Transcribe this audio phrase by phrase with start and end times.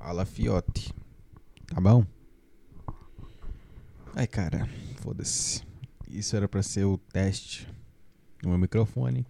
[0.00, 0.94] Fala, fiote.
[1.66, 2.06] Tá bom?
[4.14, 4.66] Ai, cara,
[5.00, 5.62] foda-se.
[6.08, 7.68] Isso era pra ser o teste
[8.42, 9.26] no meu microfone.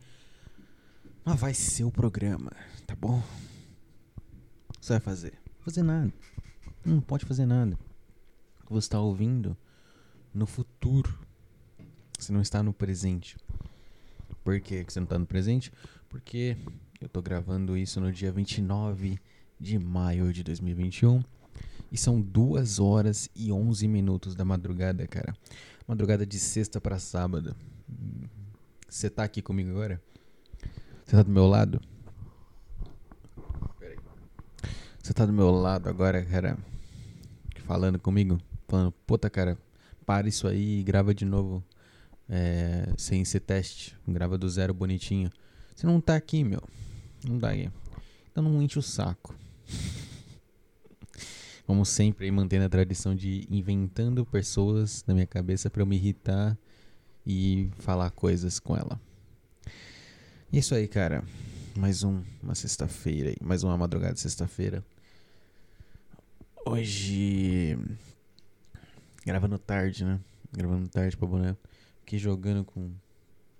[1.24, 2.52] Mas vai ser o programa,
[2.86, 3.18] tá bom?
[4.68, 5.40] O que você vai fazer?
[5.60, 6.12] Fazer nada.
[6.84, 7.76] Não pode fazer nada.
[8.68, 9.56] Você está ouvindo
[10.34, 11.18] no futuro.
[12.18, 13.36] Você não está no presente.
[14.44, 15.72] Por que você não está no presente?
[16.10, 16.58] Porque
[17.00, 19.18] eu tô gravando isso no dia 29
[19.58, 21.22] de maio de 2021.
[21.90, 25.34] E são 2 horas e 11 minutos da madrugada, cara.
[25.86, 27.56] Madrugada de sexta para sábado.
[28.88, 30.00] Você tá aqui comigo agora?
[31.04, 31.80] Você tá do meu lado?
[35.02, 36.58] Você tá do meu lado agora, cara?
[37.64, 38.38] Falando comigo?
[38.66, 39.56] Falando, puta, cara,
[40.04, 41.64] para isso aí e grava de novo.
[42.28, 43.96] É, sem ser teste.
[44.06, 45.30] Grava do zero bonitinho.
[45.74, 46.62] Você não tá aqui, meu.
[47.26, 47.70] Não dá aí.
[48.30, 49.34] Então não enche o saco.
[51.66, 56.56] Como sempre, mantendo a tradição de inventando pessoas na minha cabeça para eu me irritar
[57.26, 58.98] e falar coisas com ela.
[60.50, 61.22] E é isso aí, cara.
[61.76, 63.34] Mais um, uma sexta-feira.
[63.42, 64.82] Mais uma madrugada de sexta-feira.
[66.64, 67.78] Hoje.
[69.24, 70.18] Gravando tarde, né?
[70.52, 71.54] Gravando tarde pra boné.
[72.00, 72.90] Fiquei jogando com,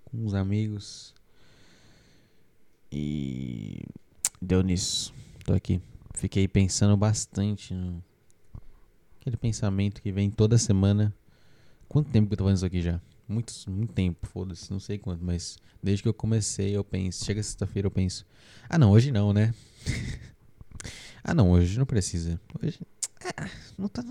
[0.07, 1.15] com uns amigos.
[2.91, 3.83] E
[4.41, 5.13] deu nisso.
[5.45, 5.81] Tô aqui.
[6.19, 8.03] Fiquei pensando bastante no
[9.21, 11.15] aquele pensamento que vem toda semana.
[11.89, 13.01] Quanto tempo que eu tô fazendo isso aqui já?
[13.29, 17.41] Muito, muito tempo, foda-se, não sei quanto, mas desde que eu comecei eu penso, chega
[17.41, 18.27] sexta-feira eu penso,
[18.69, 19.55] ah não, hoje não, né?
[21.23, 22.41] ah não, hoje não precisa.
[22.61, 22.81] Hoje,
[23.25, 24.03] ah, não tá,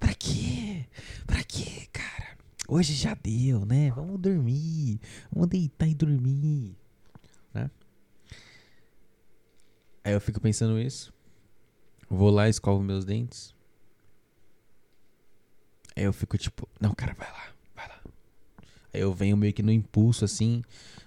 [0.00, 0.84] pra quê?
[1.28, 2.36] Pra quê, cara?
[2.66, 3.92] Hoje já deu, né?
[3.92, 6.76] Vamos dormir, vamos deitar e dormir,
[7.54, 7.70] né?
[10.02, 11.14] Aí eu fico pensando isso.
[12.08, 13.54] Vou lá, escovo meus dentes.
[15.96, 18.00] Aí eu fico tipo, não, cara, vai lá, vai lá.
[18.92, 20.62] Aí eu venho meio que no impulso assim,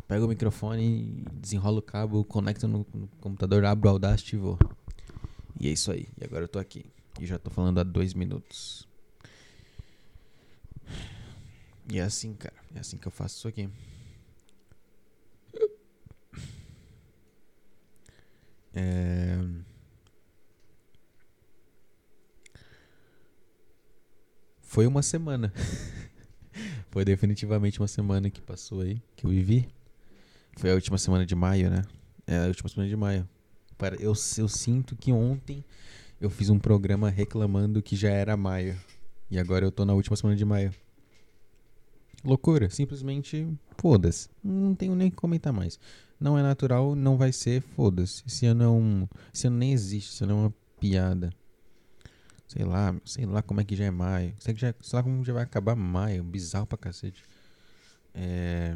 [0.07, 4.57] pego o microfone, desenrolo o cabo, conecto no, no computador, abro o Audacity e vou.
[5.59, 6.07] E é isso aí.
[6.19, 6.85] E agora eu tô aqui.
[7.19, 8.88] E já tô falando há dois minutos.
[11.91, 12.56] E é assim, cara.
[12.75, 13.69] É assim que eu faço isso aqui.
[18.73, 19.38] É...
[24.79, 25.51] Foi uma semana.
[26.90, 29.67] Foi definitivamente uma semana que passou aí, que eu vivi.
[30.56, 31.81] Foi a última semana de maio, né?
[32.25, 33.28] É a última semana de maio.
[34.00, 35.66] Eu, eu sinto que ontem
[36.22, 38.79] eu fiz um programa reclamando que já era maio.
[39.29, 40.73] E agora eu tô na última semana de maio.
[42.23, 44.29] Loucura, simplesmente foda-se.
[44.41, 45.78] Não tenho nem que comentar mais.
[46.17, 48.23] Não é natural, não vai ser, foda-se.
[48.25, 49.07] Esse ano é um.
[49.34, 51.34] Esse ano nem existe, esse ano é uma piada.
[52.49, 54.35] Sei lá, sei lá como é que já é maio.
[54.39, 56.23] Sei, que já, sei lá como já vai acabar maio.
[56.23, 57.23] Bizarro pra cacete.
[58.11, 58.75] É.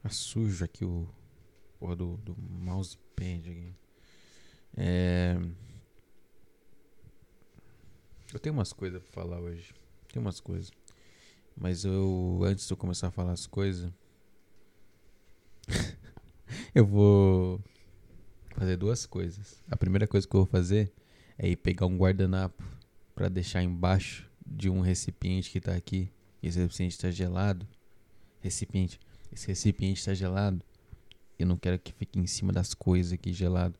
[0.00, 1.08] Tá sujo aqui o.
[1.80, 3.74] Porra do, do mousepad aqui.
[4.76, 5.36] É.
[8.32, 9.74] Eu tenho umas coisas pra falar hoje.
[10.12, 10.70] Tem umas coisas.
[11.56, 12.40] Mas eu.
[12.44, 13.92] Antes de eu começar a falar as coisas.
[16.72, 17.60] eu vou
[18.54, 19.62] fazer duas coisas.
[19.70, 20.92] A primeira coisa que eu vou fazer
[21.38, 22.62] é ir pegar um guardanapo
[23.14, 26.10] para deixar embaixo de um recipiente que tá aqui.
[26.42, 27.66] Esse recipiente está gelado.
[28.40, 29.00] Recipiente.
[29.32, 30.64] Esse recipiente está gelado.
[31.38, 33.78] Eu não quero que fique em cima das coisas aqui gelado.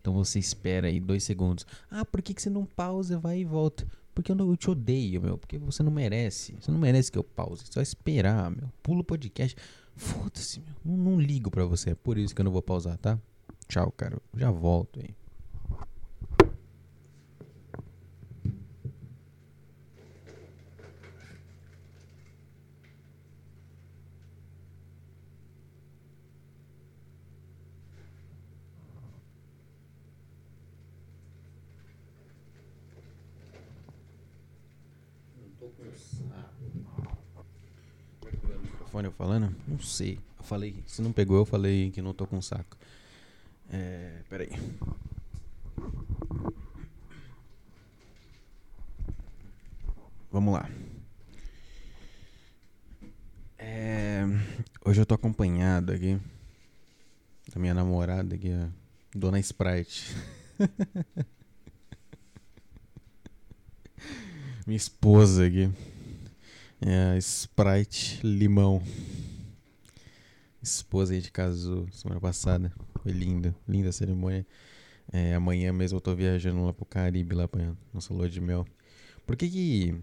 [0.00, 1.66] Então você espera aí dois segundos.
[1.90, 3.86] Ah, por que, que você não pausa, vai e volta?
[4.14, 5.38] Porque eu, não, eu te odeio, meu.
[5.38, 6.56] Porque você não merece.
[6.60, 7.64] Você não merece que eu pause.
[7.66, 8.72] Você vai esperar, meu.
[8.82, 9.56] Pula o podcast.
[9.94, 10.74] Foda-se, meu.
[10.84, 11.90] Não, não ligo pra você.
[11.90, 13.20] É por isso que eu não vou pausar, tá?
[13.70, 14.18] Tchau, cara.
[14.34, 15.14] Já volto aí.
[38.90, 39.54] microfone eu falando?
[39.66, 40.18] Não sei.
[40.38, 42.76] Eu falei, se não pegou, eu falei que não tô com saco.
[43.72, 44.50] É, peraí.
[50.30, 50.70] Vamos lá.
[53.58, 54.22] É,
[54.84, 56.20] hoje eu tô acompanhado aqui
[57.52, 58.68] da minha namorada aqui, a
[59.14, 60.16] Dona Sprite.
[64.64, 65.68] minha esposa aqui.
[66.80, 68.80] É Sprite Limão.
[70.62, 72.72] Esposa aí de casou semana passada.
[73.02, 74.46] Foi linda, linda a cerimônia.
[75.12, 78.66] É, amanhã mesmo eu tô viajando lá pro Caribe, lá pra nossa lua de mel.
[79.26, 80.02] Por que que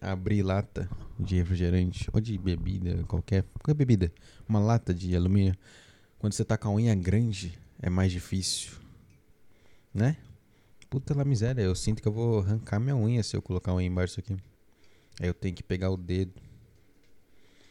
[0.00, 0.88] abrir lata
[1.18, 4.12] de refrigerante ou de bebida, qualquer, qualquer bebida,
[4.48, 5.54] uma lata de alumínio,
[6.18, 8.72] quando você tá com a unha grande, é mais difícil,
[9.92, 10.16] né?
[10.88, 13.74] Puta lá miséria, eu sinto que eu vou arrancar minha unha se eu colocar a
[13.76, 14.36] unha embaixo aqui.
[15.20, 16.40] Aí eu tenho que pegar o dedo.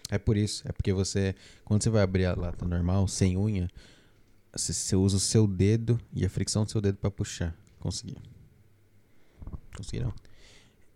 [0.10, 3.70] É por isso, é porque você, quando você vai abrir a lata normal, sem unha,
[4.52, 7.56] você, você usa o seu dedo e a fricção do seu dedo para puxar.
[7.80, 8.18] Consegui.
[9.78, 10.14] Conseguiram?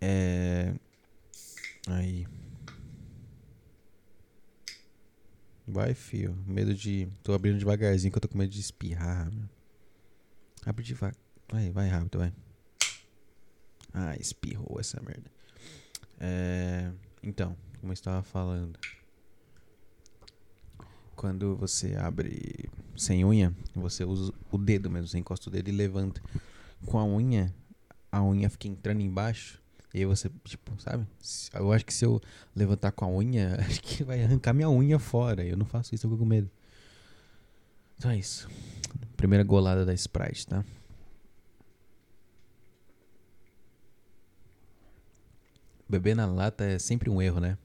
[0.02, 0.74] É.
[1.88, 2.28] Aí.
[5.68, 6.36] Vai, fio.
[6.46, 7.08] Medo de.
[7.24, 9.32] Tô abrindo devagarzinho que eu tô com medo de espirrar.
[9.32, 9.48] Meu.
[10.66, 11.16] Abre devagar.
[11.50, 12.34] Vai, vai rápido, vai.
[13.94, 15.32] Ah, espirrou essa merda.
[16.20, 16.92] É.
[17.22, 18.78] Então, como eu estava falando.
[21.16, 25.08] Quando você abre sem unha, você usa o dedo mesmo.
[25.08, 26.22] Você encosta o dedo e levanta.
[26.86, 27.54] Com a unha,
[28.12, 29.62] a unha fica entrando embaixo.
[29.94, 31.06] E aí você, tipo, sabe?
[31.54, 32.20] Eu acho que se eu
[32.56, 35.46] levantar com a unha, acho que vai arrancar minha unha fora.
[35.46, 36.50] Eu não faço isso, eu fico com medo.
[37.98, 38.50] Então é isso.
[39.16, 40.66] Primeira golada da Sprite, tá?
[45.88, 47.58] Beber na lata é sempre um erro, né?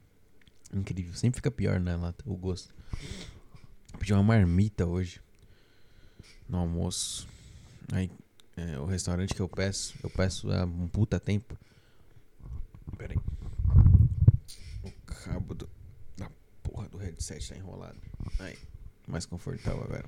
[0.72, 1.14] Incrível.
[1.14, 2.74] Sempre fica pior na lata, o gosto.
[3.98, 5.20] Pedi uma marmita hoje.
[6.48, 7.28] No almoço.
[7.92, 8.10] Aí,
[8.56, 11.56] é, o restaurante que eu peço, eu peço há um puta tempo.
[12.96, 13.20] Pera aí.
[14.82, 15.68] O cabo do,
[16.16, 16.30] da
[16.62, 17.98] porra do headset tá enrolado.
[18.40, 18.56] Aí,
[19.06, 20.06] mais confortável agora.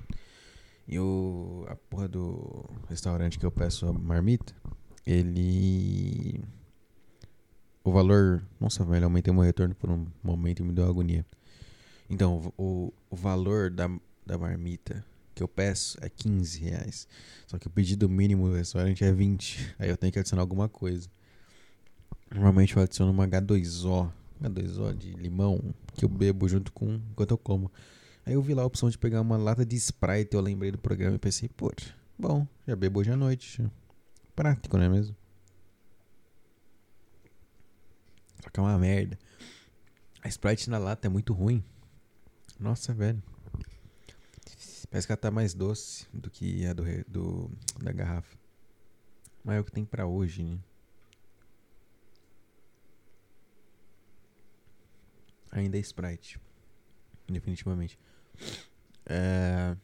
[0.87, 4.53] E o, a porra do restaurante que eu peço a marmita,
[5.05, 6.43] ele.
[7.83, 8.43] O valor.
[8.59, 11.25] Nossa, velho, aumentei meu retorno por um momento e me deu agonia.
[12.11, 13.89] Então, o, o valor da,
[14.25, 15.01] da marmita
[15.33, 17.07] que eu peço é 15 reais.
[17.47, 19.75] Só que o pedido mínimo do restaurante é 20.
[19.79, 21.09] Aí eu tenho que adicionar alguma coisa.
[22.29, 24.11] Normalmente eu adiciono uma H2O.
[24.43, 27.71] H2O de limão que eu bebo junto com enquanto eu como.
[28.25, 30.35] Aí eu vi lá a opção de pegar uma lata de Sprite.
[30.35, 31.71] Eu lembrei do programa e pensei, pô,
[32.19, 33.65] bom, já bebo hoje à noite.
[34.35, 35.15] Prático, não é mesmo?
[38.43, 39.17] Só que é uma merda.
[40.21, 41.63] A Sprite na lata é muito ruim.
[42.61, 43.21] Nossa, velho.
[44.91, 48.37] Parece que ela tá mais doce do que a do, do da garrafa.
[49.43, 50.59] Mas é o que tem pra hoje, né?
[55.49, 56.39] Ainda é Sprite.
[57.27, 57.97] Definitivamente.
[59.07, 59.75] É...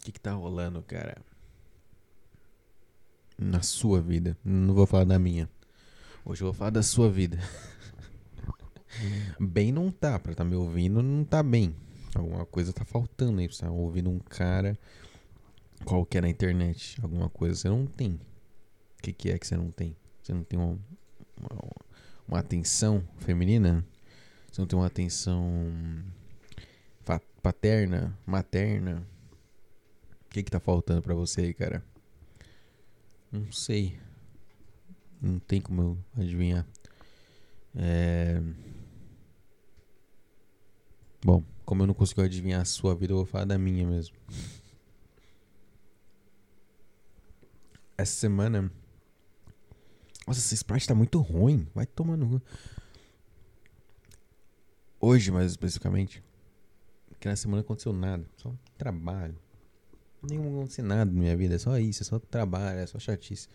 [0.00, 1.16] que que tá rolando, cara?
[3.38, 4.36] Na sua vida.
[4.44, 5.48] Não vou falar da minha.
[6.24, 7.38] Hoje eu vou falar da sua vida.
[9.38, 11.74] Bem não tá, pra tá me ouvindo não tá bem.
[12.14, 14.78] Alguma coisa tá faltando aí, você tá ouvindo um cara
[15.84, 16.98] qualquer na internet.
[17.02, 18.12] Alguma coisa você não tem.
[18.98, 19.96] O que, que é que você não tem?
[20.22, 20.78] Você não tem uma,
[21.36, 21.70] uma,
[22.26, 23.84] uma atenção feminina?
[24.50, 25.72] Você não tem uma atenção
[27.42, 29.06] paterna, materna?
[30.26, 31.82] O que que tá faltando pra você aí, cara?
[33.30, 33.98] Não sei.
[35.20, 36.66] Não tem como eu adivinhar.
[37.74, 38.42] É...
[41.22, 44.16] Bom, como eu não consigo adivinhar a sua vida, eu vou falar da minha mesmo.
[47.96, 48.70] Essa semana.
[50.26, 51.66] Nossa, essa Sprite tá muito ruim.
[51.74, 52.40] Vai tomando.
[55.00, 56.22] Hoje, mais especificamente.
[57.08, 58.24] Porque na semana aconteceu nada.
[58.36, 59.36] Só trabalho.
[60.22, 61.56] Nenhum aconteceu nada na minha vida.
[61.56, 62.04] É só isso.
[62.04, 62.78] É só trabalho.
[62.78, 63.48] É só chatice.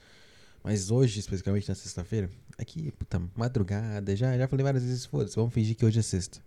[0.62, 2.30] Mas hoje, especificamente na sexta-feira.
[2.58, 4.14] Aqui, puta, madrugada.
[4.16, 5.06] Já, já falei várias vezes.
[5.06, 5.38] Foda-se.
[5.38, 6.42] Vamos fingir que hoje é sexta.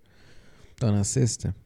[0.77, 1.57] Então, na sexta,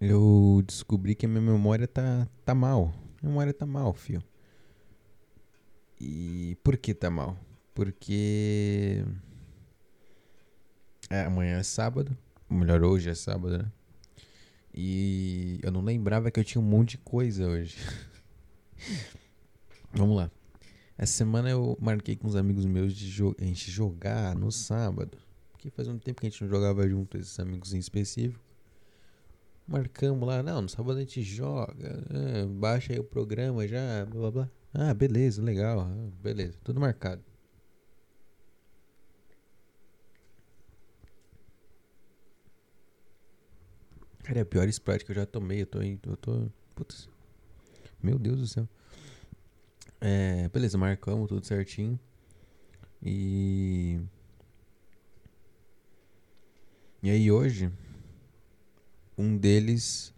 [0.00, 2.94] eu descobri que a minha memória tá, tá mal.
[3.20, 4.22] Minha memória tá mal, fio.
[6.00, 7.36] E por que tá mal?
[7.74, 9.04] Porque.
[11.10, 12.16] É, amanhã é sábado.
[12.48, 13.72] Ou melhor, hoje é sábado, né?
[14.72, 17.76] E eu não lembrava que eu tinha um monte de coisa hoje.
[19.92, 20.30] Vamos lá.
[20.96, 25.18] Essa semana eu marquei com uns amigos meus de jo a gente jogar no sábado.
[25.56, 28.44] Porque faz um tempo que a gente não jogava junto, esses amigos em específico.
[29.66, 34.20] Marcamos lá, não, no sábado a gente joga, é, baixa aí o programa já, blá
[34.20, 34.50] blá blá.
[34.72, 37.24] Ah, beleza, legal, ah, beleza, tudo marcado.
[44.22, 47.08] Cara, é a pior Sprite que eu já tomei, eu tô, eu tô, putz,
[48.02, 48.68] meu Deus do céu.
[50.00, 51.98] É, beleza, marcamos tudo certinho.
[53.02, 54.00] E
[57.02, 57.70] e aí hoje,
[59.16, 60.14] um deles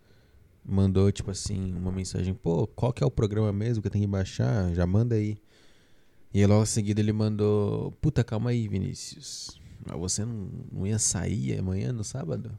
[0.64, 4.04] mandou, tipo assim, uma mensagem: pô, qual que é o programa mesmo que eu tenho
[4.04, 4.72] que baixar?
[4.74, 5.38] Já manda aí.
[6.32, 9.60] E aí, logo em seguida ele mandou: puta, calma aí, Vinícius.
[9.86, 12.58] Mas você não, não ia sair amanhã no sábado?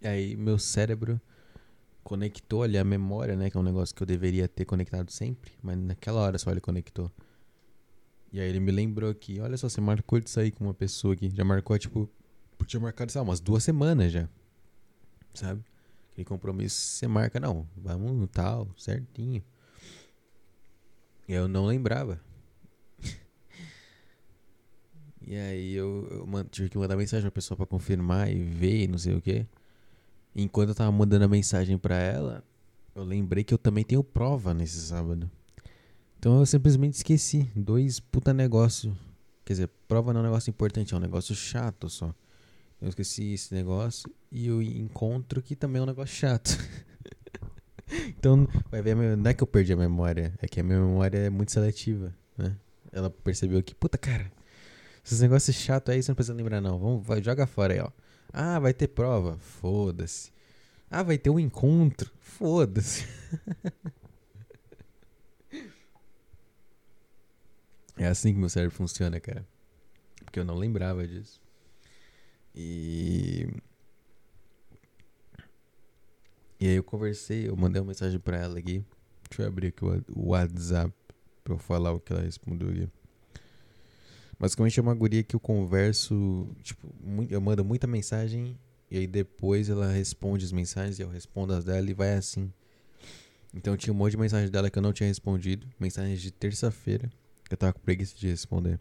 [0.00, 1.20] E aí, meu cérebro
[2.04, 3.50] conectou ali a memória, né?
[3.50, 6.60] Que é um negócio que eu deveria ter conectado sempre, mas naquela hora só ele
[6.60, 7.10] conectou.
[8.30, 11.14] E aí ele me lembrou que, olha só, você marcou de sair com uma pessoa
[11.14, 11.30] aqui.
[11.34, 12.08] Já marcou, tipo,
[12.66, 14.28] tinha marcado, sei lá, umas duas semanas já.
[15.34, 15.64] Sabe?
[16.12, 19.42] Aquele compromisso você marca, não, vamos no tal, certinho.
[21.28, 22.20] E eu não lembrava.
[25.20, 28.88] e aí eu, eu tive que mandar mensagem pra pessoa pra confirmar e ver e
[28.88, 29.46] não sei o que.
[30.36, 32.44] Enquanto eu tava mandando a mensagem pra ela,
[32.94, 35.30] eu lembrei que eu também tenho prova nesse sábado.
[36.18, 37.50] Então eu simplesmente esqueci.
[37.56, 38.96] Dois puta negócio.
[39.44, 42.14] Quer dizer, prova não é um negócio importante, é um negócio chato só.
[42.84, 46.50] Eu esqueci esse negócio e o encontro que também é um negócio chato.
[48.06, 51.16] então, vai ver, não é que eu perdi a memória, é que a minha memória
[51.16, 52.54] é muito seletiva, né?
[52.92, 54.30] Ela percebeu que, puta cara,
[55.02, 56.78] esses negócios chatos aí você não precisa lembrar não.
[56.78, 57.88] Vamos, vai, joga fora aí, ó.
[58.30, 59.38] Ah, vai ter prova.
[59.38, 60.30] Foda-se.
[60.90, 62.12] Ah, vai ter um encontro.
[62.20, 63.06] Foda-se.
[67.96, 69.46] É assim que meu cérebro funciona, cara.
[70.24, 71.40] Porque eu não lembrava disso.
[72.54, 73.48] E.
[76.60, 78.84] E aí eu conversei, eu mandei uma mensagem pra ela aqui.
[79.28, 80.94] Deixa eu abrir aqui o WhatsApp
[81.42, 82.88] pra eu falar o que ela respondeu aqui.
[84.38, 86.86] Basicamente é uma guria que eu converso, tipo,
[87.28, 88.58] eu mando muita mensagem
[88.90, 92.52] e aí depois ela responde as mensagens e eu respondo as dela e vai assim.
[93.52, 97.10] Então tinha um monte de mensagem dela que eu não tinha respondido, mensagens de terça-feira.
[97.50, 98.80] Eu tava com preguiça de responder.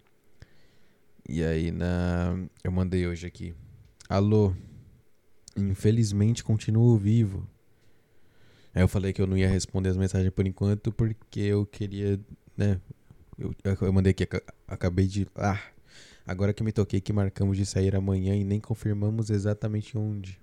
[1.27, 2.37] E aí na.
[2.63, 3.53] Eu mandei hoje aqui.
[4.09, 4.53] Alô.
[5.55, 7.47] Infelizmente continuo vivo.
[8.73, 12.19] Aí eu falei que eu não ia responder as mensagens por enquanto porque eu queria,
[12.57, 12.81] né?
[13.37, 14.27] Eu, eu mandei aqui,
[14.67, 15.27] acabei de.
[15.35, 15.61] Ah!
[16.25, 20.39] Agora que me toquei que marcamos de sair amanhã e nem confirmamos exatamente onde.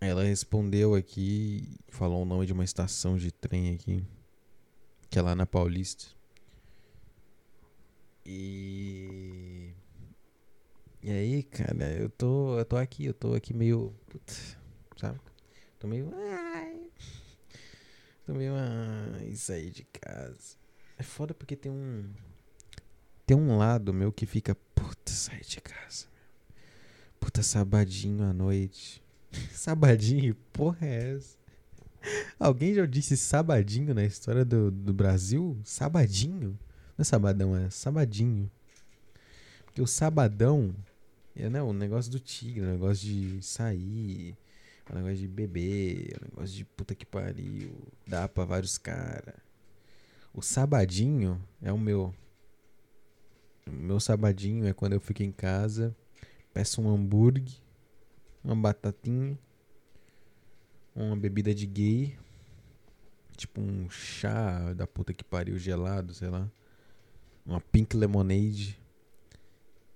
[0.00, 4.04] Ela respondeu aqui, falou o nome de uma estação de trem aqui,
[5.10, 6.17] que é lá na Paulista.
[8.30, 9.72] E.
[11.02, 13.94] E aí, cara, eu tô, eu tô aqui, eu tô aqui meio.
[14.06, 14.54] Putz,
[14.98, 15.18] sabe?
[15.78, 16.12] Tô meio.
[16.14, 16.90] Ai,
[18.26, 18.52] tô meio.
[18.54, 20.58] Ai, sair de casa.
[20.98, 22.12] É foda porque tem um.
[23.24, 24.54] Tem um lado meu que fica.
[24.74, 26.04] Puta, sair de casa.
[27.18, 29.02] Puta, sabadinho à noite.
[29.52, 30.34] sabadinho?
[30.52, 31.38] Porra é essa?
[32.38, 35.58] Alguém já disse sabadinho na história do, do Brasil?
[35.64, 36.58] Sabadinho?
[36.98, 38.50] Não é sabadão, é sabadinho.
[39.64, 40.74] Porque o sabadão
[41.36, 44.36] é né, o negócio do tigre, o negócio de sair,
[44.90, 47.70] o negócio de beber, o negócio de puta que pariu,
[48.04, 49.36] dá pra vários caras.
[50.34, 52.12] O sabadinho é o meu.
[53.64, 55.94] O meu sabadinho é quando eu fico em casa,
[56.52, 57.60] peço um hambúrguer,
[58.42, 59.38] uma batatinha,
[60.96, 62.18] uma bebida de gay,
[63.36, 66.50] tipo um chá da puta que pariu gelado, sei lá
[67.48, 68.78] uma pink lemonade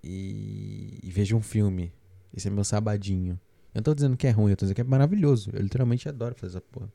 [0.03, 1.93] e, e vejo um filme.
[2.35, 3.39] Esse é meu sabadinho.
[3.75, 5.51] Eu não tô dizendo que é ruim, eu tô dizendo que é maravilhoso.
[5.53, 6.91] Eu literalmente adoro fazer essa porra.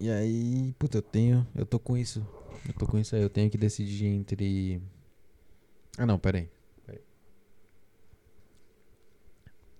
[0.00, 1.46] E aí, puta, eu tenho.
[1.54, 2.26] Eu tô com isso.
[2.66, 3.22] Eu tô com isso aí.
[3.22, 4.82] Eu tenho que decidir entre.
[5.96, 6.48] Ah não, pera aí.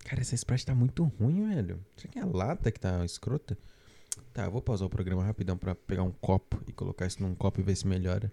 [0.05, 1.81] Cara, essa Sprite tá muito ruim, velho.
[1.97, 3.57] Será que é a lata que tá escrota?
[4.35, 7.35] Tá, eu vou pausar o programa rapidão pra pegar um copo e colocar isso num
[7.35, 8.31] copo e ver se melhora.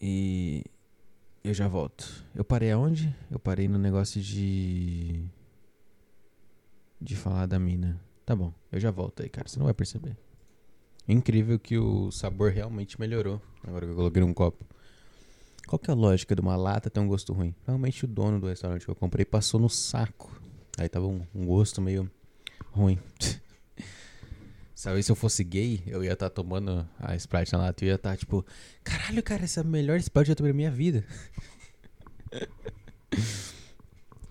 [0.00, 0.64] E
[1.42, 2.24] eu já volto.
[2.34, 3.14] Eu parei aonde?
[3.30, 5.24] Eu parei no negócio de.
[7.00, 8.00] De falar da mina.
[8.24, 9.46] Tá bom, eu já volto aí, cara.
[9.48, 10.16] Você não vai perceber.
[11.06, 13.40] Incrível que o sabor realmente melhorou.
[13.62, 14.64] Agora que eu coloquei um copo.
[15.66, 17.54] Qual que é a lógica de uma lata ter um gosto ruim?
[17.66, 20.30] Realmente o dono do restaurante que eu comprei passou no saco.
[20.78, 22.10] Aí tava um, um gosto meio
[22.72, 22.98] ruim.
[24.74, 27.88] Sabe, se eu fosse gay, eu ia estar tá tomando a Sprite na lata e
[27.88, 28.44] ia estar tá, tipo,
[28.82, 31.04] caralho, cara, essa é a melhor Sprite que eu tomei na minha vida.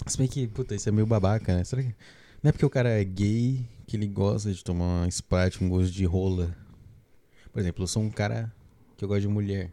[0.06, 1.64] Se bem que, puta, isso é meio babaca, né?
[1.64, 1.96] Será que...
[2.42, 5.70] Não é porque o cara é gay que ele gosta de tomar uma Sprite com
[5.70, 6.54] gosto de rola.
[7.54, 8.54] Por exemplo, eu sou um cara
[8.98, 9.72] que eu gosto de mulher.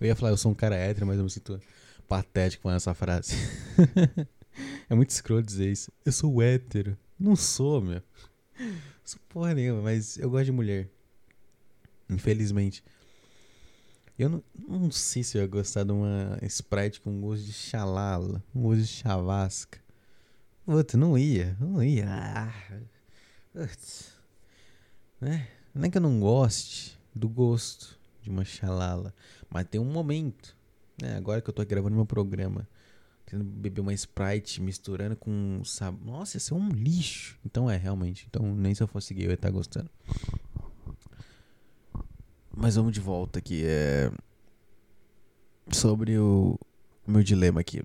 [0.00, 1.60] Eu ia falar, eu sou um cara hétero, mas eu me sinto
[2.06, 3.34] patético com essa frase.
[4.88, 5.90] é muito escroto dizer isso.
[6.04, 6.96] Eu sou hétero.
[7.18, 8.02] Não sou, meu.
[9.04, 10.88] Sou porra nenhuma, mas eu gosto de mulher.
[12.08, 12.82] Infelizmente.
[14.18, 18.42] Eu não, não sei se eu ia gostar de uma Sprite com gosto de xalala,
[18.54, 19.78] um gosto de chavasca.
[20.64, 22.06] Puta, não ia, não ia.
[22.08, 22.54] Ah,
[25.20, 25.48] né?
[25.74, 29.12] Não é que eu não goste do gosto de uma xalala,
[29.50, 30.56] mas tem um momento,
[31.00, 31.16] né?
[31.16, 32.66] Agora que eu tô gravando meu programa,
[33.34, 36.06] tendo beber uma Sprite misturando com sabor.
[36.06, 37.36] Nossa, ia ser um lixo.
[37.44, 38.26] Então é, realmente.
[38.30, 39.90] Então nem se eu fosse gay eu ia estar gostando.
[42.56, 43.64] Mas vamos de volta aqui.
[43.64, 44.12] É...
[45.72, 46.56] Sobre o
[47.04, 47.82] meu dilema aqui.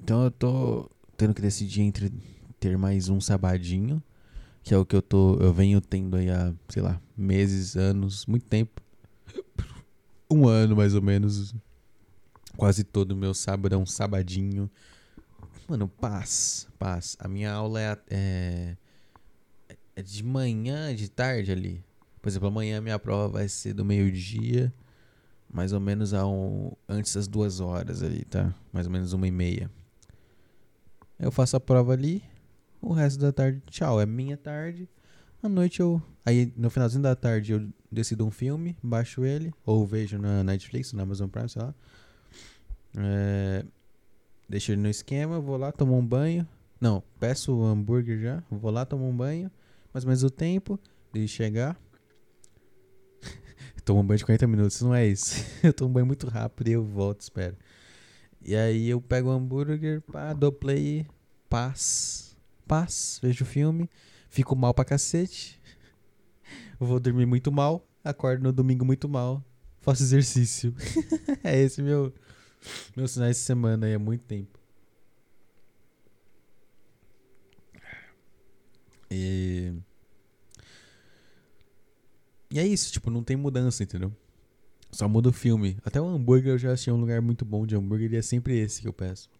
[0.00, 2.12] Então eu tô tendo que decidir entre
[2.60, 4.00] ter mais um sabadinho,
[4.62, 8.24] que é o que eu tô, eu venho tendo aí há, sei lá, meses, anos,
[8.26, 8.80] muito tempo.
[10.30, 11.54] Um ano mais ou menos.
[12.56, 14.70] Quase todo meu sábado é um sabadinho.
[15.68, 17.16] Mano, paz, paz.
[17.18, 18.76] A minha aula é, é,
[19.96, 21.84] é de manhã, de tarde ali.
[22.20, 24.72] Por exemplo, amanhã minha prova vai ser do meio-dia,
[25.52, 28.54] mais ou menos ao, antes das duas horas ali, tá?
[28.72, 29.70] Mais ou menos uma e meia.
[31.18, 32.22] Eu faço a prova ali,
[32.80, 34.88] o resto da tarde, tchau, é minha tarde.
[35.42, 36.02] À noite eu.
[36.24, 40.92] Aí no finalzinho da tarde eu decido um filme, baixo ele, ou vejo na Netflix,
[40.92, 41.74] na Amazon Prime, sei lá.
[42.96, 43.64] É,
[44.48, 46.46] deixo ele no esquema, vou lá, tomo um banho.
[46.80, 49.50] Não, peço o hambúrguer já, vou lá, tomo um banho.
[49.92, 50.78] Mais ou menos o tempo
[51.12, 51.80] de chegar.
[53.84, 55.44] tomo um banho de 40 minutos, não é isso.
[55.62, 57.56] eu tomo um banho muito rápido e eu volto, espero.
[58.44, 61.06] E aí eu pego o hambúrguer, pá, dou play,
[61.48, 63.88] paz, paz, vejo o filme,
[64.28, 65.60] fico mal pra cacete.
[66.80, 69.44] Vou dormir muito mal, acordo no domingo muito mal,
[69.80, 70.74] faço exercício.
[71.44, 72.12] é esse meu
[72.96, 74.58] meus sinais de semana aí há muito tempo.
[79.10, 79.74] E
[82.52, 84.12] E é isso, tipo, não tem mudança, entendeu?
[84.90, 85.78] Só muda o filme.
[85.86, 88.58] Até o hambúrguer eu já achei um lugar muito bom de hambúrguer e é sempre
[88.58, 89.30] esse que eu peço.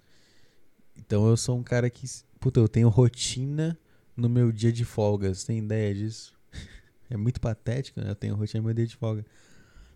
[0.97, 2.07] Então eu sou um cara que.
[2.41, 3.79] Puta, eu tenho rotina
[4.17, 5.35] no meu dia de folga.
[5.35, 6.33] Você tem ideia disso?
[7.11, 8.11] é muito patético, né?
[8.11, 9.27] Eu tenho rotina no meu dia de folga.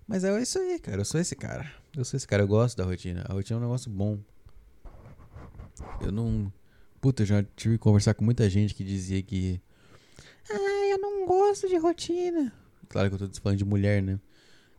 [0.07, 1.01] Mas é isso aí, cara.
[1.01, 1.73] Eu sou esse cara.
[1.97, 2.43] Eu sou esse cara.
[2.43, 3.25] Eu gosto da rotina.
[3.27, 4.19] A rotina é um negócio bom.
[6.01, 6.53] Eu não.
[7.01, 9.61] Puta, eu já tive que conversar com muita gente que dizia que.
[10.51, 12.53] Ah, eu não gosto de rotina.
[12.89, 14.21] Claro que eu tô falando de mulher, né?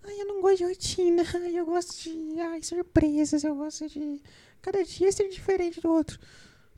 [0.04, 1.24] Ai, eu não gosto de rotina.
[1.34, 3.44] Ai, eu gosto de ai, surpresas.
[3.44, 4.22] Eu gosto de.
[4.62, 6.20] Cada dia ser diferente do outro.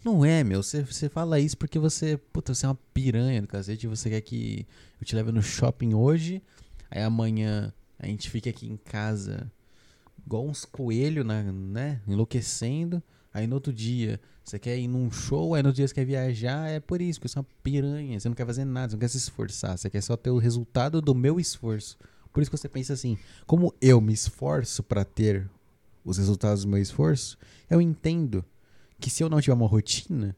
[0.06, 0.64] Não é, meu.
[0.64, 2.16] Você, você fala isso porque você.
[2.32, 3.88] Puta, você é uma piranha do cacete.
[3.88, 4.66] Você quer que
[5.02, 6.42] eu te leve no shopping hoje.
[6.90, 9.52] Aí amanhã a gente fica aqui em casa
[10.30, 12.00] igual uns coelhos, né?
[12.08, 13.02] Enlouquecendo.
[13.34, 16.06] Aí no outro dia você quer ir num show, aí no outro dia você quer
[16.06, 16.70] viajar.
[16.70, 18.20] É por isso, porque você é uma piranha.
[18.20, 19.76] Você não quer fazer nada, você não quer se esforçar.
[19.76, 21.98] Você quer só ter o resultado do meu esforço.
[22.32, 25.50] Por isso que você pensa assim: como eu me esforço para ter
[26.06, 27.36] os resultados do meu esforço,
[27.68, 28.46] eu entendo
[29.00, 30.36] que se eu não tiver uma rotina,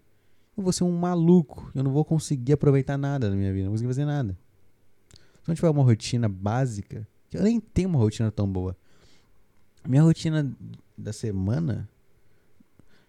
[0.56, 1.70] eu vou ser um maluco.
[1.76, 4.38] Eu não vou conseguir aproveitar nada da minha vida, não vou conseguir fazer nada.
[5.12, 8.78] Se eu não tiver uma rotina básica, eu nem tenho uma rotina tão boa.
[9.88, 10.56] Minha rotina
[10.98, 11.90] da semana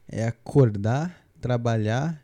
[0.09, 2.23] é acordar, trabalhar,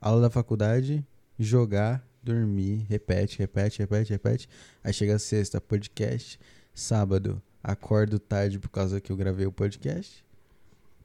[0.00, 1.04] aula da faculdade,
[1.38, 4.48] jogar, dormir, repete, repete, repete, repete.
[4.82, 6.38] Aí chega sexta, podcast.
[6.74, 10.24] Sábado, acordo tarde por causa que eu gravei o podcast.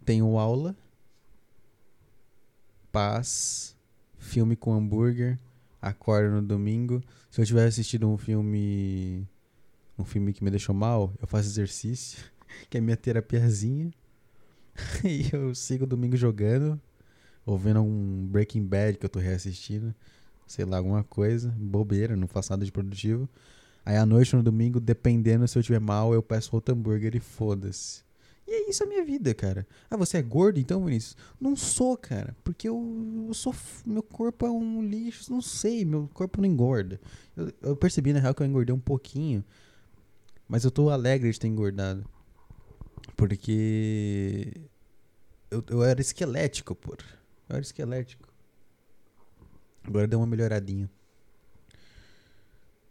[0.06, 0.76] Tenho aula.
[2.92, 3.76] Paz.
[4.18, 5.40] Filme com hambúrguer.
[5.82, 7.02] Acordo no domingo.
[7.32, 9.28] Se eu tiver assistido um filme.
[9.98, 12.18] Um filme que me deixou mal, eu faço exercício,
[12.70, 13.92] que é minha terapiazinha.
[15.04, 16.80] e eu sigo domingo jogando.
[17.46, 19.94] Ouvindo um Breaking Bad que eu tô reassistindo
[20.48, 23.28] sei lá, alguma coisa, bobeira, não faço nada de produtivo.
[23.86, 27.20] Aí à noite, no domingo, dependendo se eu tiver mal, eu peço outro hambúrguer e
[27.20, 28.04] foda-se.
[28.48, 29.66] E é isso a minha vida, cara.
[29.90, 31.18] Ah, você é gordo então, Vinícius?
[31.40, 32.36] Não sou, cara.
[32.44, 33.56] Porque eu, eu sou.
[33.86, 35.32] Meu corpo é um lixo.
[35.32, 37.00] Não sei, meu corpo não engorda.
[37.36, 39.44] Eu, eu, percebi, na real, que eu engordei um pouquinho.
[40.48, 42.06] Mas eu tô alegre de ter engordado.
[43.16, 44.52] Porque.
[45.52, 46.96] Eu, eu era esquelético, pô.
[47.50, 48.28] Eu era esquelético.
[49.84, 50.90] Agora deu uma melhoradinha.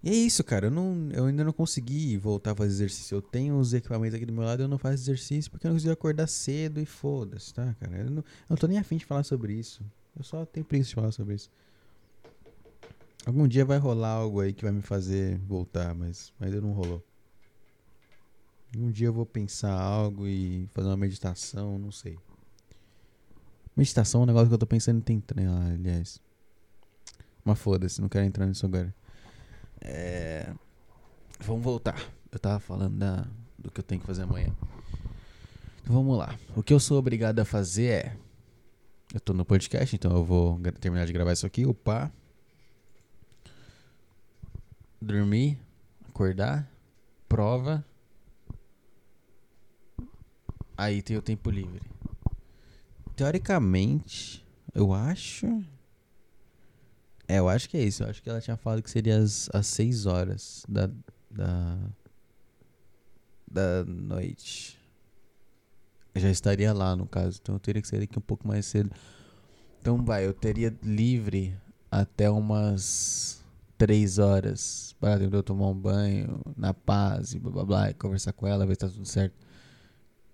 [0.03, 0.67] E é isso, cara.
[0.67, 3.15] Eu, não, eu ainda não consegui voltar a fazer exercício.
[3.15, 5.77] Eu tenho os equipamentos aqui do meu lado eu não faço exercício porque eu não
[5.77, 7.99] consigo acordar cedo e foda-se, tá, cara?
[7.99, 9.85] Eu não, eu não tô nem afim de falar sobre isso.
[10.17, 11.51] Eu só tenho preguiça de falar sobre isso.
[13.25, 17.03] Algum dia vai rolar algo aí que vai me fazer voltar, mas ainda não rolou.
[18.77, 22.19] Um dia eu vou pensar algo e fazer uma meditação, não sei.
[23.77, 26.21] Meditação é um negócio que eu tô pensando em tentar, aliás.
[27.45, 28.95] Mas foda-se, não quero entrar nisso agora.
[29.81, 30.53] É...
[31.41, 32.01] Vamos voltar.
[32.31, 33.27] Eu tava falando da...
[33.59, 34.55] do que eu tenho que fazer amanhã.
[35.83, 36.39] Então vamos lá.
[36.57, 38.17] O que eu sou obrigado a fazer é.
[39.13, 42.11] Eu tô no podcast, então eu vou terminar de gravar isso aqui, upar.
[45.01, 45.59] Dormir,
[46.09, 46.71] acordar,
[47.29, 47.85] prova.
[50.77, 51.83] Aí tem o tempo livre.
[53.15, 55.47] Teoricamente, eu acho.
[57.29, 58.03] É, eu acho que é isso.
[58.03, 60.91] Eu acho que ela tinha falado que seria às, às 6 horas da,
[61.31, 61.79] da.
[63.51, 64.79] da noite.
[66.15, 67.39] Eu já estaria lá, no caso.
[67.41, 68.91] Então eu teria que sair daqui um pouco mais cedo.
[69.81, 71.57] Então vai, eu teria livre
[71.91, 73.43] até umas
[73.77, 74.95] 3 horas.
[75.01, 77.91] Para eu tomar um banho na paz e blá blá blá.
[77.91, 79.35] E conversar com ela, ver se tá tudo certo.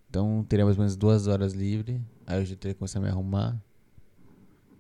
[0.09, 2.01] Então teria mais ou menos duas horas livre.
[2.27, 3.63] Aí eu já teria que começar a me arrumar.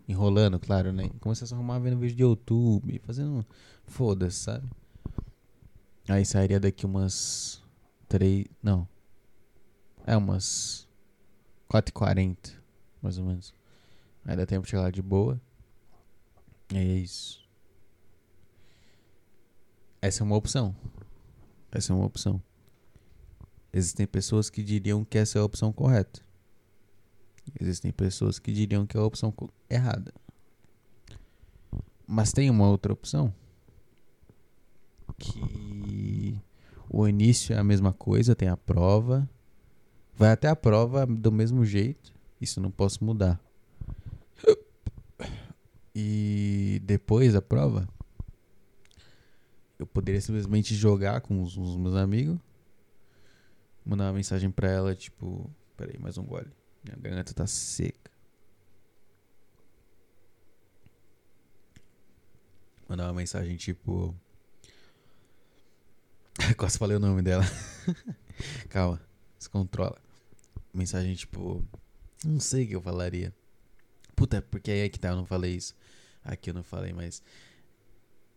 [0.08, 1.10] Enrolando, claro, né?
[1.20, 3.44] Começar a se arrumar vendo vídeo de YouTube, fazendo.
[3.86, 4.70] Foda-se, sabe?
[6.08, 7.62] Aí sairia daqui umas.
[8.08, 8.46] Três.
[8.62, 8.88] Não.
[10.06, 10.88] É umas.
[11.70, 12.54] 4h40,
[13.02, 13.52] mais ou menos.
[14.24, 15.38] Aí dá tempo de chegar lá de boa.
[16.72, 17.46] E é isso.
[20.00, 20.74] Essa é uma opção.
[21.70, 22.42] Essa é uma opção.
[23.72, 26.20] Existem pessoas que diriam que essa é a opção correta.
[27.60, 29.32] Existem pessoas que diriam que é a opção
[29.68, 30.12] errada.
[32.06, 33.32] Mas tem uma outra opção
[35.18, 36.40] que
[36.88, 39.28] o início é a mesma coisa, tem a prova,
[40.14, 43.40] vai até a prova do mesmo jeito, isso não posso mudar.
[45.94, 47.88] E depois da prova,
[49.78, 52.38] eu poderia simplesmente jogar com os, os meus amigos,
[53.88, 56.52] mandar uma mensagem pra ela, tipo, peraí, mais um gole.
[56.84, 58.10] Minha garganta tá seca.
[62.86, 64.14] Mandar uma mensagem tipo.
[66.56, 67.44] Quase falei o nome dela.
[68.68, 69.00] Calma,
[69.38, 69.98] se controla.
[70.72, 71.64] Mensagem tipo.
[72.24, 73.34] Não sei o que eu falaria.
[74.14, 75.74] Puta, porque aí é que tá, eu não falei isso.
[76.22, 77.22] Aqui eu não falei, mas.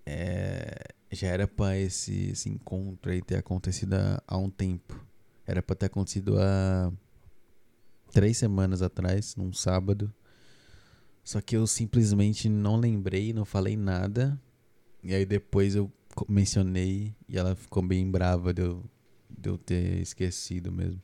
[0.06, 5.11] É, já era pra esse, esse encontro aí ter acontecido há um tempo.
[5.46, 6.92] Era pra ter acontecido há
[8.12, 10.14] três semanas atrás, num sábado.
[11.24, 14.40] Só que eu simplesmente não lembrei, não falei nada.
[15.04, 15.92] E aí depois eu
[16.28, 18.84] mencionei e ela ficou bem brava de eu,
[19.30, 21.02] de eu ter esquecido mesmo.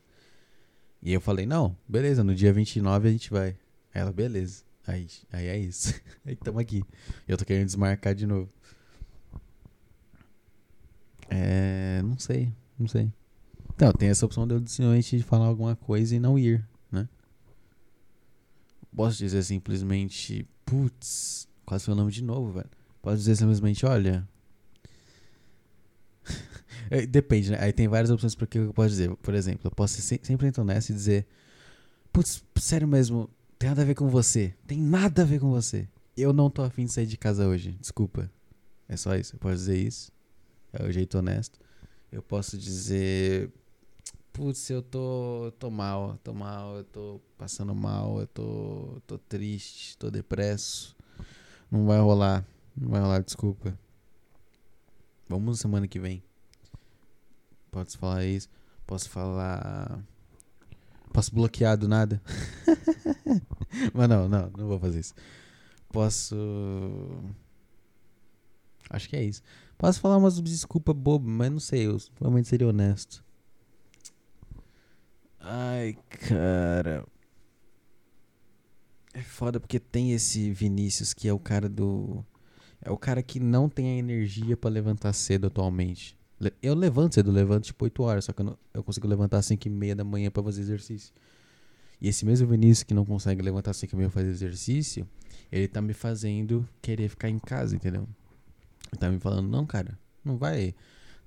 [1.02, 3.50] E eu falei, não, beleza, no dia 29 a gente vai.
[3.94, 4.64] Aí ela, beleza.
[4.86, 5.94] Aí, aí é isso.
[6.24, 6.82] aí tamo aqui.
[7.26, 8.50] Eu tô querendo desmarcar de novo.
[11.30, 12.02] É.
[12.02, 13.12] Não sei, não sei.
[13.78, 17.08] Então, tem essa opção de eu simplesmente falar alguma coisa e não ir, né?
[18.94, 22.68] Posso dizer simplesmente, putz, quase foi o nome de novo, velho.
[23.00, 24.26] Posso dizer simplesmente, olha.
[26.90, 27.58] É, Depende, né?
[27.60, 29.14] Aí tem várias opções para que eu posso dizer.
[29.18, 31.24] Por exemplo, eu posso ser se- sempre entrar nessa e dizer,
[32.12, 34.54] putz, sério mesmo, tem nada a ver com você.
[34.66, 35.88] Tem nada a ver com você.
[36.16, 38.30] Eu não tô afim de sair de casa hoje, desculpa.
[38.88, 40.12] É só isso, eu posso dizer isso.
[40.72, 41.60] É o jeito honesto.
[42.10, 43.50] Eu posso dizer,
[44.38, 49.98] putz, eu tô, tô mal, tô mal, eu tô passando mal, eu tô, tô triste,
[49.98, 50.96] tô depresso.
[51.68, 52.46] Não vai rolar,
[52.76, 53.76] não vai rolar, desculpa.
[55.28, 56.22] Vamos semana que vem.
[57.72, 58.48] Posso falar isso?
[58.86, 60.00] Posso falar.
[61.12, 62.22] Posso bloquear do nada?
[63.92, 65.14] Mas não, não, não vou fazer isso.
[65.88, 66.36] Posso.
[68.88, 69.42] Acho que é isso.
[69.76, 73.22] Posso falar umas desculpas bobas, mas não sei, eu realmente seria honesto.
[75.50, 75.96] Ai,
[76.28, 77.06] cara.
[79.14, 82.24] É foda porque tem esse Vinícius que é o cara do.
[82.82, 86.16] É o cara que não tem a energia pra levantar cedo atualmente.
[86.62, 89.46] Eu levanto cedo, levanto tipo 8 horas, só que eu, não- eu consigo levantar às
[89.46, 91.12] 5 e meia da manhã pra fazer exercício.
[92.00, 95.08] E esse mesmo Vinícius que não consegue levantar às 5 e meia pra fazer exercício,
[95.50, 98.06] ele tá me fazendo querer ficar em casa, entendeu?
[98.92, 100.74] Ele tá me falando, não, cara, não vai.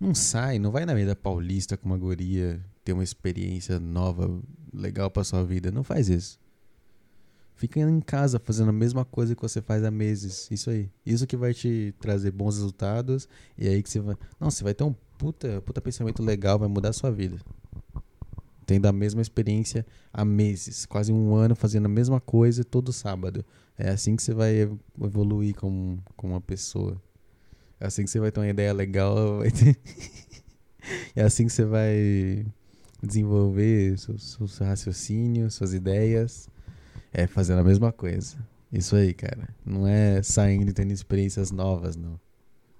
[0.01, 4.41] Não sai, não vai na Avenida Paulista com uma guria ter uma experiência nova,
[4.73, 5.69] legal pra sua vida.
[5.69, 6.39] Não faz isso.
[7.53, 10.49] Fica em casa fazendo a mesma coisa que você faz há meses.
[10.49, 10.89] Isso aí.
[11.05, 13.29] Isso que vai te trazer bons resultados.
[13.55, 14.17] E aí que você vai.
[14.39, 17.37] Não, você vai ter um puta, puta pensamento legal, vai mudar a sua vida.
[18.65, 23.45] Tendo a mesma experiência há meses, quase um ano fazendo a mesma coisa todo sábado.
[23.77, 26.99] É assim que você vai ev- evoluir como, como uma pessoa.
[27.81, 29.41] É assim que você vai ter uma ideia legal.
[29.51, 29.75] ter-
[31.15, 32.45] é assim que você vai
[33.01, 36.47] desenvolver seus raciocínios, suas ideias.
[37.11, 38.37] É fazendo a mesma coisa.
[38.71, 39.49] Isso aí, cara.
[39.65, 42.19] Não é saindo e tendo experiências novas, não.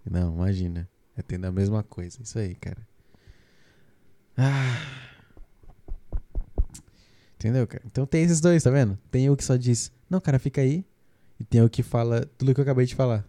[0.10, 0.88] Não, imagina.
[1.18, 2.22] É tendo a mesma coisa.
[2.22, 2.88] Isso aí, cara.
[4.38, 4.80] Ah.
[7.36, 7.84] Entendeu, cara?
[7.88, 9.00] Então tem esses dois, tá vendo?
[9.10, 10.86] Tem o que só diz, não, cara, fica aí.
[11.40, 13.28] E tem o que fala tudo que eu acabei de falar.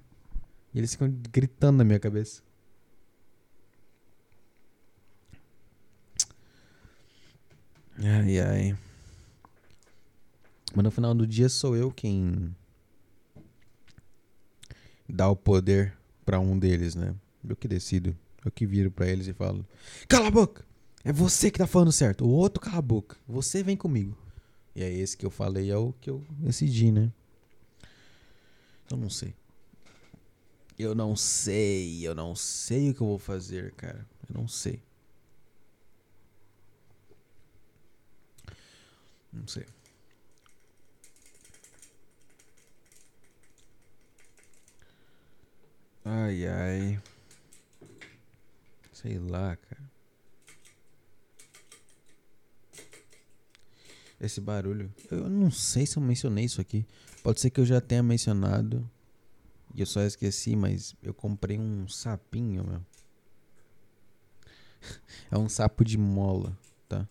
[0.75, 2.43] E eles ficam gritando na minha cabeça.
[7.99, 8.79] Ai, ai.
[10.75, 12.55] Mas no final do dia sou eu quem
[15.09, 17.15] dá o poder pra um deles, né?
[17.47, 18.17] Eu que decido.
[18.45, 19.67] Eu que viro pra eles e falo:
[20.09, 20.65] Cala a boca!
[21.05, 22.25] É você que tá falando certo.
[22.25, 23.17] O outro cala a boca.
[23.29, 24.17] Você vem comigo.
[24.75, 27.13] E aí esse que eu falei é o que eu decidi, né?
[28.91, 29.35] Eu não sei.
[30.83, 32.07] Eu não sei.
[32.07, 34.05] Eu não sei o que eu vou fazer, cara.
[34.29, 34.83] Eu não sei.
[39.33, 39.65] Não sei.
[46.05, 47.03] Ai, ai.
[48.93, 49.83] Sei lá, cara.
[54.21, 54.93] Esse barulho.
[55.11, 56.85] Eu não sei se eu mencionei isso aqui.
[57.23, 58.89] Pode ser que eu já tenha mencionado.
[59.75, 62.83] E eu só esqueci, mas eu comprei um sapinho, meu.
[65.31, 66.57] é um sapo de mola,
[66.89, 67.09] tá?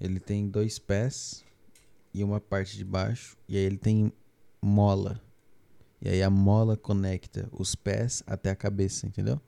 [0.00, 1.44] Ele tem dois pés
[2.14, 3.36] e uma parte de baixo.
[3.48, 4.12] E aí ele tem
[4.60, 5.20] mola.
[6.00, 9.40] E aí a mola conecta os pés até a cabeça, entendeu?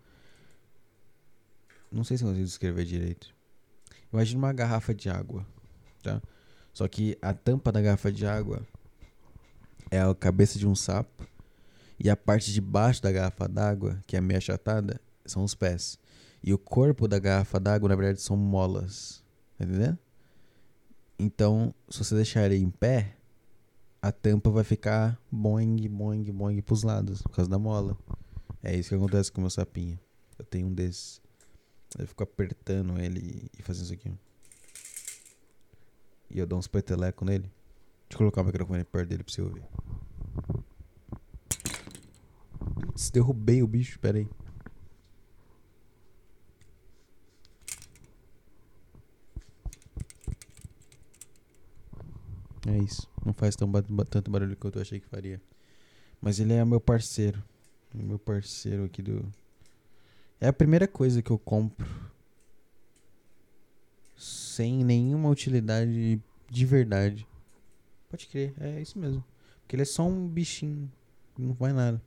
[1.90, 3.32] Não sei se eu consigo descrever direito.
[4.12, 5.46] Imagina uma garrafa de água,
[6.02, 6.20] tá?
[6.72, 8.66] Só que a tampa da garrafa de água
[9.90, 11.33] é a cabeça de um sapo
[12.04, 15.98] e a parte de baixo da garrafa d'água, que é meio achatada, são os pés.
[16.42, 19.24] E o corpo da garrafa d'água, na verdade, são molas.
[19.56, 19.98] Tá entendendo?
[21.18, 23.16] Então, se você deixar ele em pé,
[24.02, 27.96] a tampa vai ficar boing, boing, boing pros lados, por causa da mola.
[28.62, 29.98] É isso que acontece com o meu sapinho.
[30.38, 31.22] Eu tenho um desses.
[31.98, 34.12] Eu fico apertando ele e fazendo isso aqui.
[36.28, 37.50] E eu dou uns petelecos nele.
[38.10, 39.64] Deixa eu colocar o microfone perto dele pra você ouvir.
[42.94, 44.28] Putz, derrubei o bicho, pera aí.
[52.68, 53.10] É isso.
[53.26, 53.70] Não faz tão
[54.08, 55.42] tanto barulho quanto eu achei que faria.
[56.20, 57.42] Mas ele é meu parceiro.
[57.92, 59.28] Meu parceiro aqui do.
[60.40, 61.84] É a primeira coisa que eu compro.
[64.16, 67.26] Sem nenhuma utilidade de verdade.
[68.08, 69.24] Pode crer, é isso mesmo.
[69.62, 70.90] Porque ele é só um bichinho.
[71.36, 72.00] Não vai nada.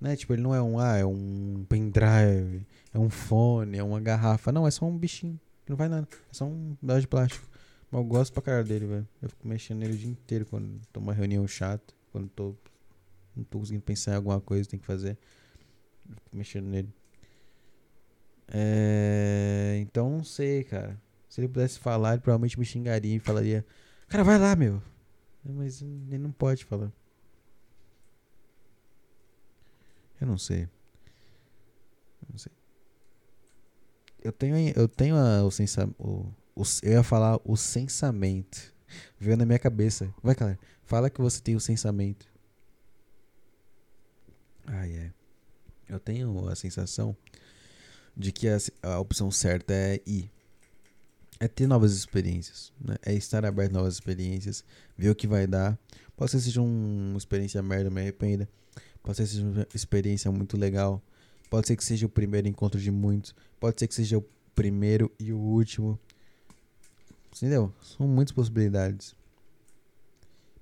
[0.00, 0.16] Né?
[0.16, 0.78] Tipo, ele não é um.
[0.78, 2.66] Ah, é um pendrive.
[2.92, 3.78] É um fone.
[3.78, 4.52] É uma garrafa.
[4.52, 5.38] Não, é só um bichinho.
[5.68, 6.06] Não vai nada.
[6.30, 7.46] É só um pedaço de plástico.
[7.90, 9.08] Mas eu gosto pra caralho dele, velho.
[9.20, 11.94] Eu fico mexendo nele o dia inteiro quando tô uma reunião chata.
[12.12, 12.54] Quando tô.
[13.36, 15.18] Não tô conseguindo pensar em alguma coisa tem que fazer.
[16.08, 16.92] Eu fico mexendo nele.
[18.48, 19.78] É.
[19.80, 21.00] Então não sei, cara.
[21.28, 23.64] Se ele pudesse falar, ele provavelmente me xingaria e falaria:
[24.08, 24.82] Cara, vai lá, meu.
[25.44, 26.92] Mas ele não pode falar.
[30.20, 30.62] Eu não sei.
[30.62, 32.52] Eu não sei.
[34.22, 36.32] Eu tenho, eu tenho a, o, sensa, o,
[36.82, 38.74] eu ia falar o sensamento.
[39.18, 40.12] Veio na minha cabeça.
[40.22, 40.58] Vai, cara.
[40.82, 42.26] Fala que você tem o sensamento.
[44.66, 45.12] Ah, é.
[45.88, 47.16] Eu tenho a sensação
[48.16, 50.30] de que a, a opção certa é ir.
[51.40, 52.72] É ter novas experiências.
[52.80, 52.96] Né?
[53.02, 54.64] É estar aberto a novas experiências.
[54.96, 55.78] Ver o que vai dar.
[56.16, 58.48] Pode ser que seja uma experiência merda, me arrependa.
[59.02, 61.02] Pode ser que seja uma experiência muito legal.
[61.50, 63.34] Pode ser que seja o primeiro encontro de muitos.
[63.58, 65.98] Pode ser que seja o primeiro e o último.
[67.34, 67.72] Entendeu?
[67.80, 69.14] São muitas possibilidades.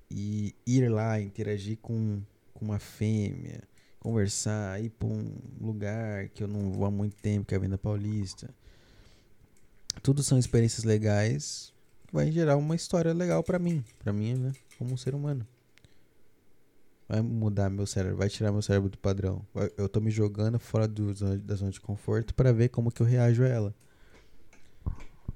[0.09, 2.21] E ir lá, interagir com,
[2.53, 3.61] com uma fêmea,
[3.99, 7.59] conversar, ir pra um lugar que eu não vou há muito tempo, que é a
[7.59, 8.49] Venda Paulista.
[10.01, 11.73] Tudo são experiências legais
[12.07, 15.45] que vai gerar uma história legal para mim, para mim, né, como um ser humano.
[17.07, 19.45] Vai mudar meu cérebro, vai tirar meu cérebro do padrão.
[19.77, 23.05] Eu tô me jogando fora do, da zona de conforto para ver como que eu
[23.05, 23.75] reajo a ela.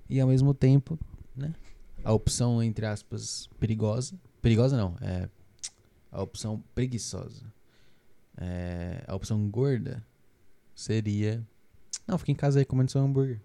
[0.10, 1.00] E ao mesmo tempo,
[1.36, 1.54] né?
[2.04, 4.20] A opção, entre aspas, perigosa.
[4.42, 5.30] Perigosa não, é
[6.12, 7.46] a opção preguiçosa.
[8.38, 10.06] É, a opção gorda
[10.76, 11.46] seria.
[12.06, 13.40] Não, fica em casa aí comendo seu hambúrguer.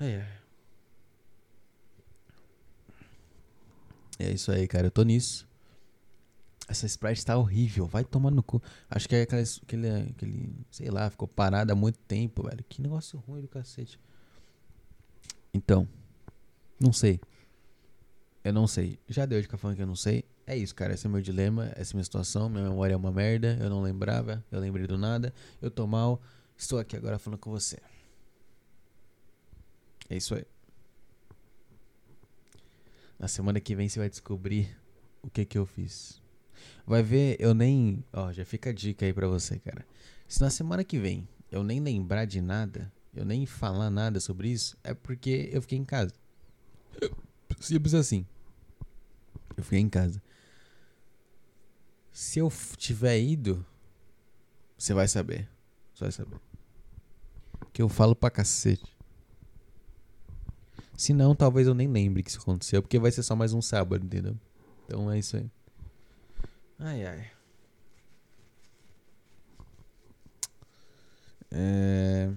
[0.00, 0.26] É.
[4.18, 4.88] É isso aí, cara.
[4.88, 5.46] Eu tô nisso.
[6.66, 7.86] Essa Sprite tá horrível.
[7.86, 8.62] Vai tomar no cu.
[8.88, 10.52] Acho que é aquele, aquele, aquele.
[10.70, 12.64] Sei lá, ficou parado há muito tempo, velho.
[12.68, 13.98] Que negócio ruim do cacete.
[15.52, 15.86] Então.
[16.80, 17.20] Não sei.
[18.42, 18.98] Eu não sei.
[19.08, 20.24] Já deu de falando que eu não sei.
[20.46, 20.94] É isso, cara.
[20.94, 21.70] Esse é meu dilema.
[21.76, 22.48] Essa é minha situação.
[22.48, 23.58] Minha memória é uma merda.
[23.60, 24.42] Eu não lembrava.
[24.50, 25.32] Eu lembrei do nada.
[25.60, 26.20] Eu tô mal.
[26.56, 27.78] Estou aqui agora falando com você.
[30.08, 30.44] É isso aí.
[33.18, 34.76] Na semana que vem você vai descobrir
[35.22, 36.23] o que que eu fiz.
[36.86, 38.04] Vai ver, eu nem.
[38.12, 39.86] Ó, já fica a dica aí pra você, cara.
[40.26, 44.48] Se na semana que vem eu nem lembrar de nada, eu nem falar nada sobre
[44.48, 46.12] isso, é porque eu fiquei em casa.
[47.60, 48.26] Simples assim.
[49.56, 50.20] Eu fiquei em casa.
[52.12, 53.64] Se eu tiver ido,
[54.76, 55.48] você vai saber.
[55.94, 56.40] Você vai saber.
[57.72, 58.94] Que eu falo pra cacete.
[60.96, 63.60] Se não, talvez eu nem lembre que isso aconteceu, porque vai ser só mais um
[63.60, 64.38] sábado, entendeu?
[64.84, 65.50] Então é isso aí.
[66.78, 67.30] Ai, ai.
[71.50, 72.30] É...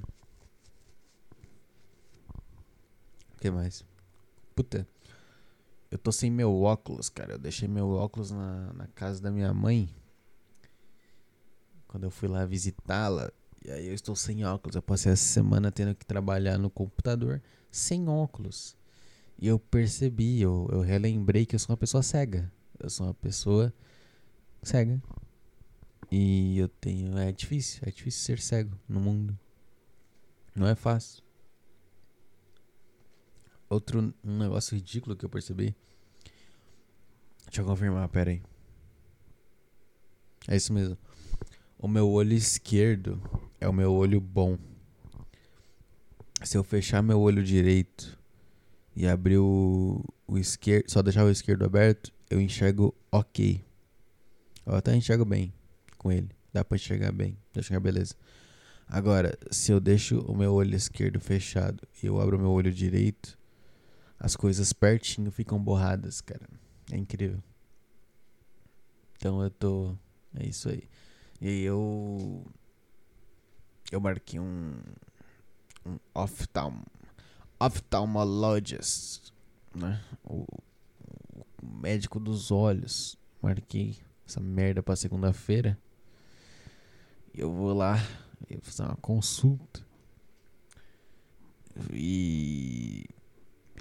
[3.35, 3.83] O que mais?
[4.55, 4.87] Puta.
[5.89, 7.33] Eu tô sem meu óculos, cara.
[7.33, 9.89] Eu deixei meu óculos na, na casa da minha mãe.
[11.87, 13.31] Quando eu fui lá visitá-la.
[13.63, 14.75] E aí eu estou sem óculos.
[14.75, 18.75] Eu passei essa semana tendo que trabalhar no computador sem óculos.
[19.39, 22.51] E eu percebi, eu, eu relembrei que eu sou uma pessoa cega.
[22.79, 23.73] Eu sou uma pessoa
[24.61, 25.01] cega.
[26.11, 27.17] E eu tenho.
[27.17, 29.37] É difícil, é difícil ser cego no mundo.
[30.55, 31.23] Não é fácil.
[33.69, 35.75] Outro um negócio ridículo que eu percebi.
[37.45, 38.41] Deixa eu confirmar, pera aí.
[40.47, 40.97] É isso mesmo.
[41.77, 43.21] O meu olho esquerdo
[43.59, 44.57] é o meu olho bom.
[46.43, 48.17] Se eu fechar meu olho direito
[48.95, 53.66] e abrir o, o esquerdo, só deixar o esquerdo aberto, eu enxergo ok.
[54.67, 55.53] Eu até enxergo bem
[55.97, 56.29] com ele.
[56.51, 57.31] Dá pra enxergar bem.
[57.31, 58.15] Dá pra enxergar beleza.
[58.85, 62.71] Agora, se eu deixo o meu olho esquerdo fechado e eu abro o meu olho
[62.71, 63.39] direito,
[64.19, 66.47] as coisas pertinho ficam borradas, cara.
[66.91, 67.41] É incrível.
[69.15, 69.95] Então eu tô.
[70.35, 70.83] É isso aí.
[71.39, 72.45] E eu.
[73.89, 74.73] Eu marquei um.
[75.85, 76.81] Um oftalm,
[77.57, 79.31] oftalmologist,
[79.73, 80.03] né?
[80.25, 80.45] O,
[81.33, 83.17] o médico dos olhos.
[83.41, 83.97] Marquei
[84.27, 85.77] essa merda pra segunda-feira.
[87.33, 87.97] Eu vou lá.
[88.49, 89.81] Eu vou fazer uma consulta.
[91.91, 93.05] E.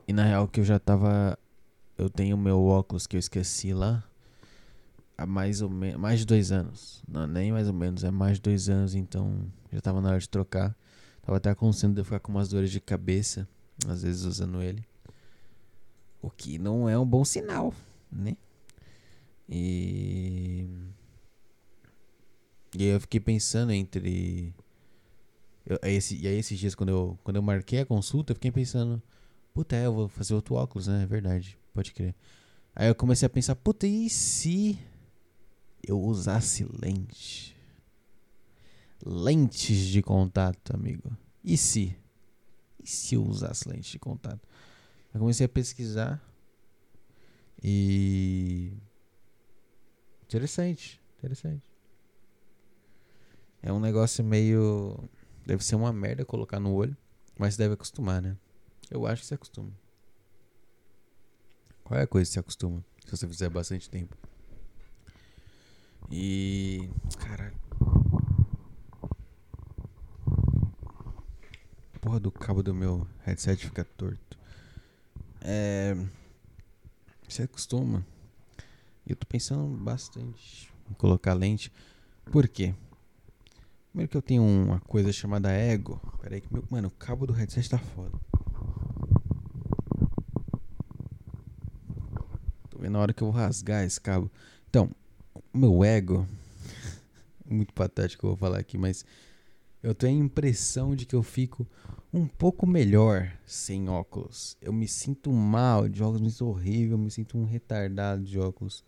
[0.07, 1.39] E na real que eu já tava.
[1.99, 4.05] Eu tenho meu óculos que eu esqueci lá.
[5.19, 6.01] Há mais ou menos.
[6.01, 7.03] Mais de dois anos.
[7.09, 10.19] Não, nem mais ou menos, é mais de dois anos, então já tava na hora
[10.19, 10.77] de trocar.
[11.23, 13.49] Tava até acontecendo de eu ficar com umas dores de cabeça.
[13.89, 14.87] Às vezes usando ele.
[16.23, 17.75] O que não é um bom sinal,
[18.11, 18.37] né?
[19.49, 20.69] E.
[22.75, 24.55] E aí eu fiquei pensando entre.
[25.65, 28.53] Eu, esse, e aí esses dias quando eu, quando eu marquei a consulta, eu fiquei
[28.53, 29.03] pensando.
[29.55, 31.05] Puta, é, eu vou fazer outro óculos, né?
[31.05, 32.15] É verdade, pode crer.
[32.75, 34.79] Aí eu comecei a pensar, puta, e se
[35.83, 37.57] eu usasse lente?
[39.05, 41.17] Lentes de contato, amigo.
[41.43, 41.97] E se?
[42.83, 44.47] E se eu usasse lente de contato?
[45.15, 46.23] Eu comecei a pesquisar.
[47.63, 48.73] E.
[50.27, 51.63] Interessante, interessante.
[53.63, 55.09] É um negócio meio.
[55.45, 56.97] Deve ser uma merda colocar no olho,
[57.39, 58.37] mas deve acostumar, né?
[58.91, 59.71] Eu acho que se acostuma.
[61.85, 62.85] Qual é a coisa que se acostuma?
[63.05, 64.17] Se você fizer bastante tempo.
[66.11, 66.91] E.
[67.19, 67.57] Caralho.
[72.01, 74.39] Porra do cabo do meu headset fica torto.
[75.41, 75.97] É.
[77.29, 78.05] Se acostuma.
[79.09, 81.73] Eu tô pensando bastante em colocar lente.
[82.33, 82.75] Por quê?
[83.91, 86.01] Primeiro que eu tenho uma coisa chamada ego.
[86.21, 86.65] Pera aí que meu.
[86.69, 88.19] Mano, o cabo do headset tá foda.
[92.69, 94.31] Tô vendo a hora que eu vou rasgar esse cabo.
[94.69, 94.91] Então,
[95.55, 96.27] o meu ego.
[97.49, 99.05] muito patético que eu vou falar aqui, mas.
[99.83, 101.65] Eu tenho a impressão de que eu fico
[102.13, 104.57] um pouco melhor sem óculos.
[104.61, 108.83] Eu me sinto mal de óculos, me sinto horrível, me sinto um retardado de óculos.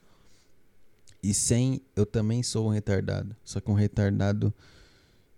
[1.23, 3.37] E sem, eu também sou um retardado.
[3.43, 4.55] Só que um retardado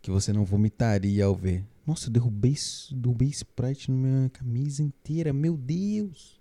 [0.03, 1.65] que você não vomitaria ao ver.
[1.87, 2.55] Nossa, eu derrubei,
[2.93, 5.33] derrubei Sprite na minha camisa inteira.
[5.33, 6.39] Meu Deus!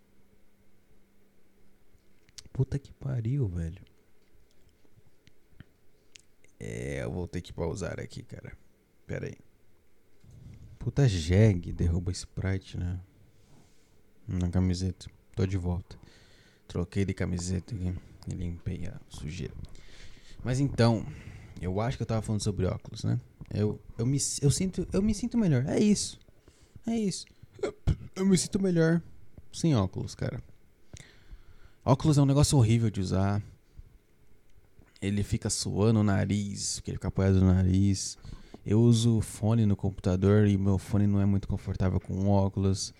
[2.52, 3.81] Puta que pariu, velho.
[6.60, 8.52] É, eu vou ter que pausar aqui, cara.
[9.08, 9.37] Pera aí.
[10.77, 13.00] Puta jegue, derruba Sprite, né?
[14.27, 15.10] Na camiseta.
[15.35, 15.98] Tô de volta.
[16.67, 19.54] Troquei de camiseta aqui e limpei a sujeira.
[20.44, 21.06] Mas então,
[21.62, 23.20] eu acho que eu tava falando sobre óculos, né?
[23.54, 25.65] Eu, eu, me, eu, sinto, eu me sinto melhor.
[25.67, 26.20] É isso.
[26.88, 27.26] É isso.
[28.15, 29.02] Eu, me sinto melhor
[29.52, 30.42] sem óculos, cara.
[31.84, 33.42] Óculos é um negócio horrível de usar.
[35.02, 38.17] Ele fica suando o nariz, porque ele fica apoiado no nariz.
[38.65, 42.94] Eu uso fone no computador e meu fone não é muito confortável com óculos.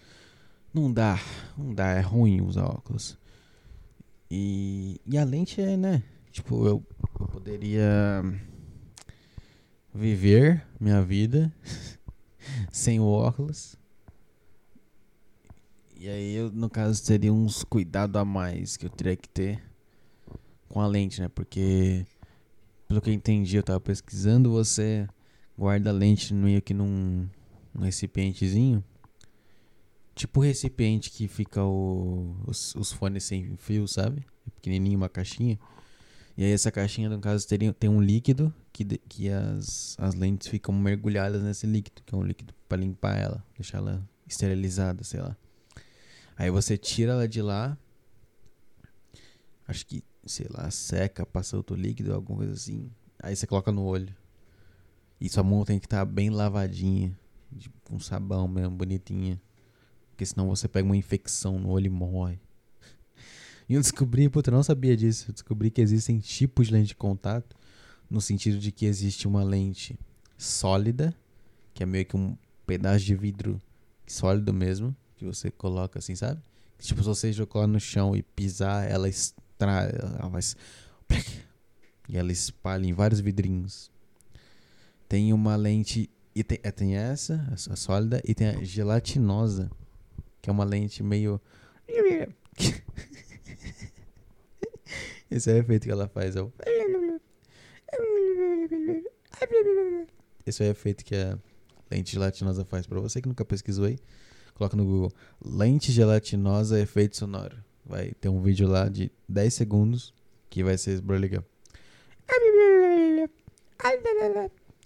[0.74, 1.20] Não dá,
[1.58, 3.18] não dá, é ruim usar óculos.
[4.30, 6.04] E, e a lente é, né?
[6.32, 6.84] Tipo, eu,
[7.32, 8.24] poderia
[9.94, 11.52] viver minha vida
[12.72, 13.76] sem o óculos.
[15.98, 19.62] E aí, eu, no caso, teria uns cuidados a mais que eu teria que ter
[20.70, 21.28] com a lente, né?
[21.28, 22.06] Porque,
[22.88, 25.08] pelo que eu entendi, eu tava pesquisando, você
[25.58, 27.28] guarda a lente meio que num,
[27.74, 28.84] num recipientezinho.
[30.20, 34.26] Tipo o recipiente que fica o, os, os fones sem fio, sabe?
[34.46, 35.58] É pequenininho, uma caixinha.
[36.36, 40.50] E aí essa caixinha, no caso, teria, tem um líquido que, que as, as lentes
[40.50, 45.22] ficam mergulhadas nesse líquido, que é um líquido para limpar ela, deixar ela esterilizada, sei
[45.22, 45.38] lá.
[46.36, 47.78] Aí você tira ela de lá,
[49.70, 52.92] acho que, sei lá, seca, passa outro líquido, alguma coisa assim.
[53.24, 54.14] Aí você coloca no olho.
[55.18, 57.18] E sua mão tem que estar tá bem lavadinha,
[57.86, 59.40] com sabão mesmo, bonitinha.
[60.20, 62.42] Porque senão você pega uma infecção no olho e morre.
[63.70, 65.30] E eu descobri, puta, eu não sabia disso.
[65.30, 67.56] Eu descobri que existem tipos de lente de contato,
[68.10, 69.98] no sentido de que existe uma lente
[70.38, 71.16] sólida,
[71.74, 73.62] que é meio que um pedaço de vidro
[74.06, 76.42] sólido mesmo, que você coloca assim, sabe?
[76.80, 79.90] Tipo, se você jogar no chão e pisar, ela extrai,
[80.20, 80.42] ela vai
[82.10, 83.90] e ela espalha em vários vidrinhos.
[85.08, 87.42] Tem uma lente e tem, é, tem essa,
[87.72, 89.72] a sólida, e tem a gelatinosa,
[90.42, 91.42] que é uma lente meio
[95.32, 96.36] Esse é o efeito que ela faz.
[96.36, 96.52] É o...
[100.46, 101.38] Esse é o efeito que a
[101.92, 102.88] lente gelatinosa faz.
[102.88, 104.00] Pra você que nunca pesquisou aí,
[104.56, 105.12] coloca no Google
[105.44, 107.58] lente gelatinosa efeito sonoro.
[107.86, 110.14] Vai ter um vídeo lá de 10 segundos
[110.50, 111.46] que vai ser esse barulho.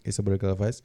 [0.04, 0.84] Esse é o barulho que ela faz.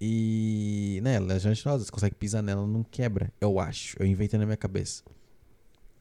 [0.00, 3.32] E, né, ela é gelatinosa, você consegue pisar nela, não quebra.
[3.40, 3.96] Eu acho.
[4.00, 5.02] Eu inventei na minha cabeça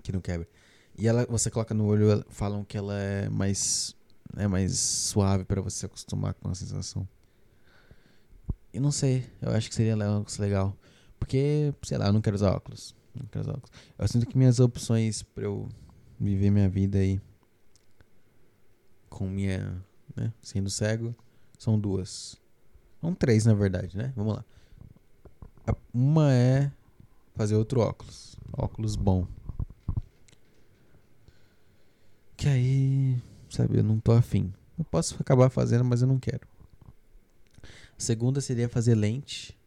[0.03, 0.47] que não quebra.
[0.97, 3.95] E ela, você coloca no olho, falam que ela é mais,
[4.35, 7.07] é mais suave para você acostumar com a sensação.
[8.73, 10.75] E não sei, eu acho que seria legal.
[11.19, 12.95] Porque, sei lá, eu não quero usar óculos.
[13.15, 13.71] Não quero usar óculos.
[13.97, 15.67] Eu sinto que minhas opções pra eu
[16.19, 17.19] viver minha vida aí
[19.09, 19.83] com minha,
[20.15, 21.15] né, sendo cego,
[21.57, 22.39] são duas.
[23.01, 24.11] São três, na verdade, né?
[24.15, 24.45] Vamos lá.
[25.93, 26.71] Uma é
[27.35, 28.35] fazer outro óculos.
[28.53, 29.27] Óculos bom.
[32.35, 34.53] Que aí, sabe, eu não tô afim.
[34.77, 36.47] Eu posso acabar fazendo, mas eu não quero.
[37.63, 39.57] A segunda seria fazer lente,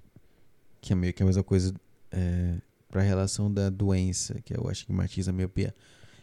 [0.81, 1.75] que é meio que a mesma coisa
[2.13, 2.59] é,
[2.89, 5.75] para a relação da doença, que eu acho que matiza a miopia.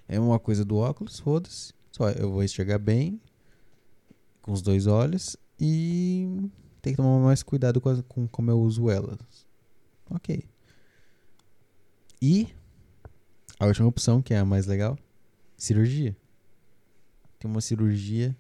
[0.08, 1.74] É uma coisa do óculos, foda-se.
[1.92, 3.20] Só eu vou enxergar bem
[4.42, 6.50] com os dois olhos e
[6.88, 9.20] tem que tomar mais cuidado com, com como eu uso elas.
[10.10, 10.46] Ok.
[12.22, 12.48] E
[13.60, 14.98] a última opção, que é a mais legal,
[15.58, 16.16] cirurgia
[17.40, 18.36] tem uma cirurgia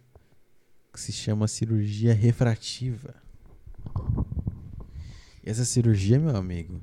[0.91, 3.13] que se chama cirurgia refrativa.
[5.43, 6.81] E essa cirurgia, meu amigo,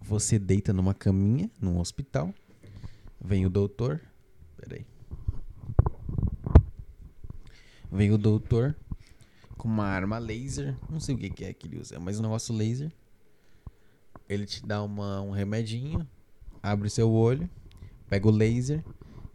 [0.00, 2.34] você deita numa caminha, num hospital,
[3.20, 4.00] vem o doutor,
[4.56, 4.84] peraí,
[7.90, 8.76] vem o doutor
[9.56, 12.22] com uma arma laser, não sei o que, que é que ele usa, mas um
[12.22, 12.92] negócio laser.
[14.28, 16.06] Ele te dá uma, um remedinho,
[16.62, 17.48] abre o seu olho,
[18.08, 18.84] pega o laser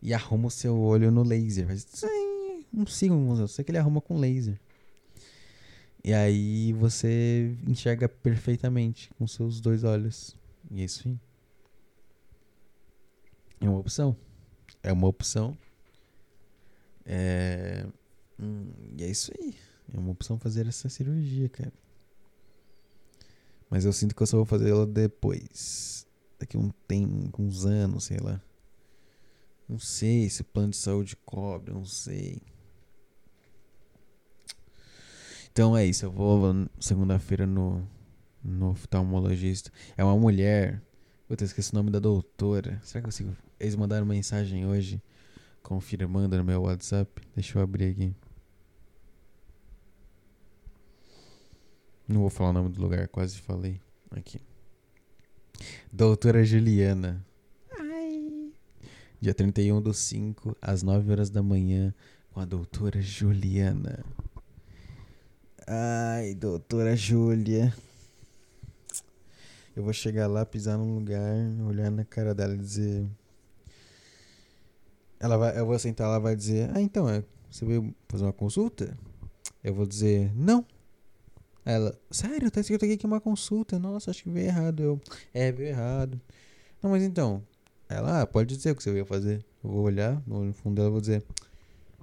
[0.02, 1.68] e arruma o seu olho no laser.
[1.68, 1.86] Faz
[2.74, 4.60] um segundo, eu sei que ele arruma com laser.
[6.04, 10.36] E aí você enxerga perfeitamente com seus dois olhos.
[10.70, 11.20] E é isso aí.
[13.60, 14.16] É uma opção.
[14.82, 15.56] É uma opção.
[17.06, 17.86] É...
[18.40, 19.56] Hum, e é isso aí.
[19.94, 21.74] É uma opção fazer essa cirurgia, cara.
[23.70, 26.06] Mas eu sinto que eu só vou fazer ela depois.
[26.40, 28.42] Daqui um tempo, uns anos, sei lá.
[29.68, 32.42] Não sei se o plano de saúde cobre, não sei.
[35.52, 36.42] Então é isso, eu vou
[36.80, 37.88] segunda-feira no,
[38.44, 39.72] no oftalmologista.
[39.96, 40.82] É uma mulher.
[41.28, 42.80] Puta, esqueci o nome da doutora.
[42.84, 43.38] Será que eu consigo.
[43.60, 45.02] Eles mandaram mensagem hoje
[45.62, 47.22] confirmando no meu WhatsApp.
[47.36, 48.16] Deixa eu abrir aqui.
[52.12, 53.80] Não vou falar o nome do lugar, quase falei.
[54.12, 54.40] Aqui.
[55.92, 57.26] Doutora Juliana
[59.22, 61.94] dia 31 do 5, às 9 horas da manhã,
[62.32, 64.04] com a doutora Juliana.
[65.68, 67.72] Ai, doutora Júlia.
[69.76, 71.36] Eu vou chegar lá, pisar num lugar,
[71.68, 73.08] olhar na cara dela e dizer.
[75.20, 78.34] Ela vai, eu vou sentar lá, vai dizer: Ah, então, é, você veio fazer uma
[78.34, 78.98] consulta?
[79.64, 80.66] Eu vou dizer: Não.
[81.64, 83.78] Ela, sério, tá escrito aqui que é uma consulta.
[83.78, 84.82] Nossa, acho que veio errado.
[84.82, 85.02] Eu,
[85.34, 86.20] é, veio errado.
[86.82, 87.44] Não, mas então,
[87.88, 89.46] ela, ah, pode dizer o que você veio fazer.
[89.64, 91.24] Eu vou olhar no fundo dela e vou dizer: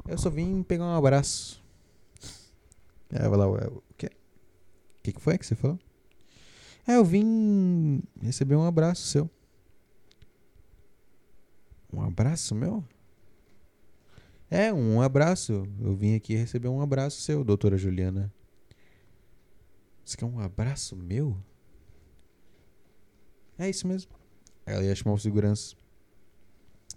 [0.07, 1.63] Eu só vim pegar um abraço.
[3.11, 4.07] Ela vai lá: O quê?
[4.07, 5.79] O que, que foi que você falou?
[6.87, 9.31] É, eu vim receber um abraço seu.
[11.93, 12.85] Um abraço meu?
[14.51, 15.67] É, um abraço.
[15.81, 18.33] Eu vim aqui receber um abraço seu, doutora Juliana.
[20.09, 21.37] Você quer um abraço meu?
[23.59, 24.11] É isso mesmo.
[24.65, 25.77] Ela ia chamar o segurança.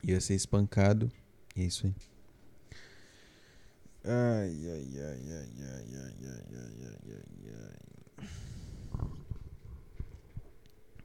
[0.02, 1.12] Ia ser espancado.
[1.54, 1.96] E é isso aí.
[4.06, 7.54] Ai, ai, ai, ai, ai, ai, ai, ai, ai, ai,
[8.18, 8.28] ai.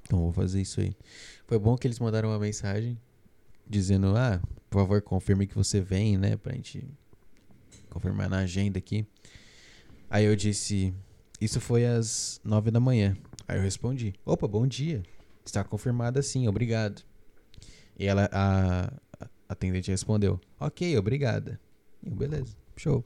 [0.05, 0.97] Então vou fazer isso aí.
[1.49, 2.97] Foi bom que eles mandaram uma mensagem
[3.67, 4.41] dizendo: Ah,
[4.71, 6.37] por favor, confirme que você vem, né?
[6.37, 6.89] Pra gente
[7.91, 9.05] confirmar na agenda aqui.
[10.09, 10.95] Aí eu disse:
[11.41, 13.17] Isso foi às nove da manhã.
[13.47, 15.03] Aí eu respondi: Opa, bom dia.
[15.45, 17.03] Está confirmada sim, obrigado.
[17.99, 21.61] E ela, a, a atendente respondeu: Ok, obrigada.
[22.03, 23.05] Eu, beleza, show.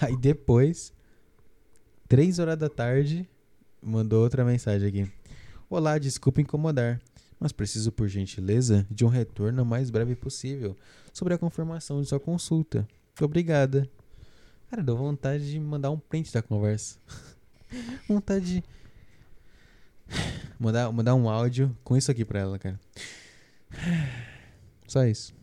[0.00, 0.92] Aí depois,
[2.08, 3.28] três horas da tarde,
[3.80, 5.12] mandou outra mensagem aqui.
[5.68, 7.00] Olá, desculpa incomodar
[7.42, 10.76] mas preciso, por gentileza, de um retorno o mais breve possível
[11.12, 12.86] sobre a confirmação de sua consulta.
[13.20, 13.90] Obrigada.
[14.72, 16.98] Cara, deu vontade de mandar um print da conversa.
[18.08, 18.64] vontade de.
[20.58, 22.80] Mandar, mandar um áudio com isso aqui pra ela, cara.
[24.88, 25.34] Só isso.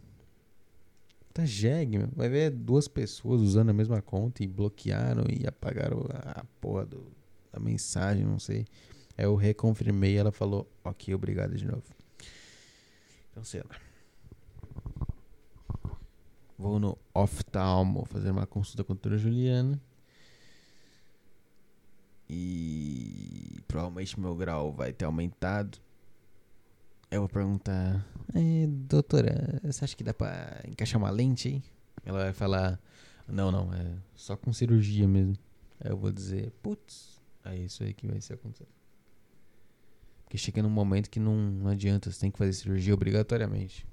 [1.31, 2.09] Tá jegue, meu.
[2.15, 7.05] Vai ver duas pessoas usando a mesma conta e bloquearam e apagaram a porra do,
[7.53, 8.65] da mensagem, não sei.
[9.15, 11.83] Aí eu reconfirmei ela falou, ok, obrigado de novo.
[13.35, 13.88] Cancela.
[16.59, 19.81] Vou no oftalmo fazer uma consulta com a doutora Juliana.
[22.29, 25.79] E provavelmente meu grau vai ter aumentado.
[27.09, 28.05] Eu vou perguntar,
[28.87, 31.63] doutora, você acha que dá pra encaixar uma lente aí?
[32.03, 32.77] Ela vai falar,
[33.25, 35.37] não, não, é só com cirurgia mesmo.
[35.79, 38.67] Aí eu vou dizer, putz, é isso aí que vai ser acontecer.
[40.25, 43.87] Porque chega num momento que não, não adianta, você tem que fazer cirurgia obrigatoriamente.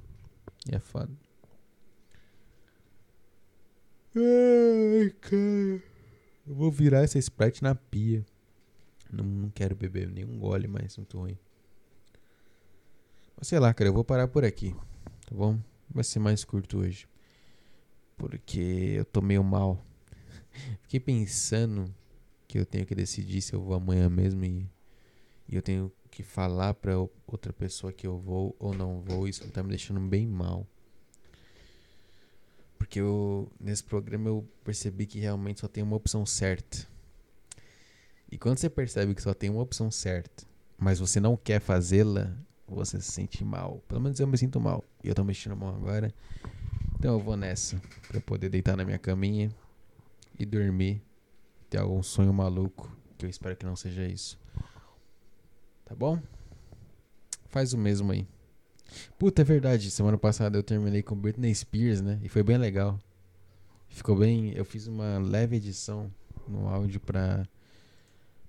[0.69, 1.26] E é foda.
[4.19, 5.83] Ai, cara.
[6.47, 8.25] Eu vou virar essa Sprite na pia.
[9.13, 11.39] Não, não quero beber nenhum gole mais, muito ruim.
[13.37, 14.75] Mas sei lá, cara, eu vou parar por aqui.
[15.27, 15.61] Tá bom?
[15.91, 17.07] Vai ser mais curto hoje.
[18.17, 19.85] Porque eu tô meio mal.
[20.81, 21.95] Fiquei pensando
[22.49, 24.67] que eu tenho que decidir se eu vou amanhã mesmo e,
[25.47, 26.95] e eu tenho que falar para
[27.27, 30.67] outra pessoa que eu vou ou não vou, isso tá me deixando bem mal.
[32.79, 36.87] Porque eu, nesse programa eu percebi que realmente só tem uma opção certa.
[38.31, 40.45] E quando você percebe que só tem uma opção certa,
[40.79, 42.37] mas você não quer fazê-la,
[42.69, 43.83] você se sente mal.
[43.89, 44.85] Pelo menos eu me sinto mal.
[45.03, 46.13] E eu tô mexendo mal agora.
[46.99, 47.81] Então eu vou nessa.
[48.09, 49.51] Pra poder deitar na minha caminha
[50.39, 51.03] e dormir.
[51.71, 52.91] Ter algum sonho maluco.
[53.17, 54.39] Que eu espero que não seja isso.
[55.85, 56.21] Tá bom?
[57.49, 58.27] Faz o mesmo aí.
[59.19, 59.91] Puta, é verdade.
[59.91, 62.19] Semana passada eu terminei com Britney Spears, né?
[62.23, 62.99] E foi bem legal.
[63.89, 64.53] Ficou bem.
[64.53, 66.11] Eu fiz uma leve edição
[66.47, 67.47] no áudio pra,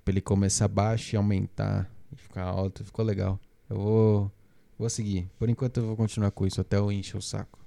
[0.04, 2.84] pra ele começar baixo e aumentar e ficar alto.
[2.84, 3.40] Ficou legal.
[3.70, 4.32] Eu vou.
[4.78, 5.30] Vou seguir.
[5.40, 7.60] Por enquanto eu vou continuar com isso até eu encher o saco.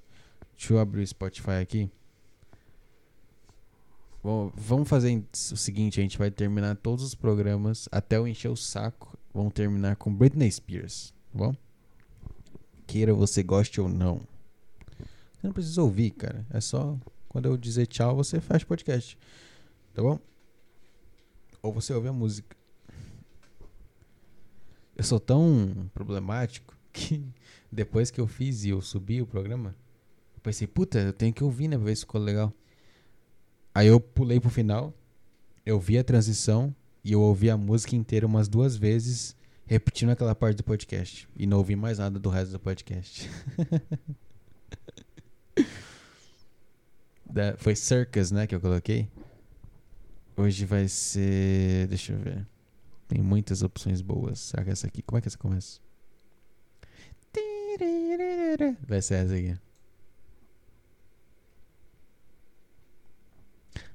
[0.56, 1.90] Deixa eu abrir o Spotify aqui.
[4.22, 8.50] Bom, vamos fazer o seguinte: a gente vai terminar todos os programas até eu encher
[8.50, 11.54] o saco vamos terminar com Britney Spears, tá bom?
[12.90, 14.20] Queira você goste ou não.
[15.32, 16.44] Você não precisa ouvir, cara.
[16.50, 19.16] É só quando eu dizer tchau, você o podcast.
[19.94, 20.18] Tá bom?
[21.62, 22.56] Ou você ouve a música.
[24.96, 27.24] Eu sou tão problemático que
[27.70, 29.76] depois que eu fiz e eu subi o programa,
[30.34, 31.76] eu pensei, puta, eu tenho que ouvir, né?
[31.76, 32.52] Pra ver se ficou legal.
[33.72, 34.92] Aí eu pulei pro final,
[35.64, 36.74] eu vi a transição
[37.04, 39.36] e eu ouvi a música inteira umas duas vezes,
[39.70, 41.28] repetindo aquela parte do podcast.
[41.36, 43.30] E não ouvi mais nada do resto do podcast.
[47.24, 49.08] da, foi Circus, né, que eu coloquei.
[50.36, 51.86] Hoje vai ser.
[51.86, 52.44] Deixa eu ver.
[53.06, 54.40] Tem muitas opções boas.
[54.40, 55.02] Será que essa aqui?
[55.02, 55.78] Como é que essa começa?
[58.88, 59.56] Vai ser essa aqui.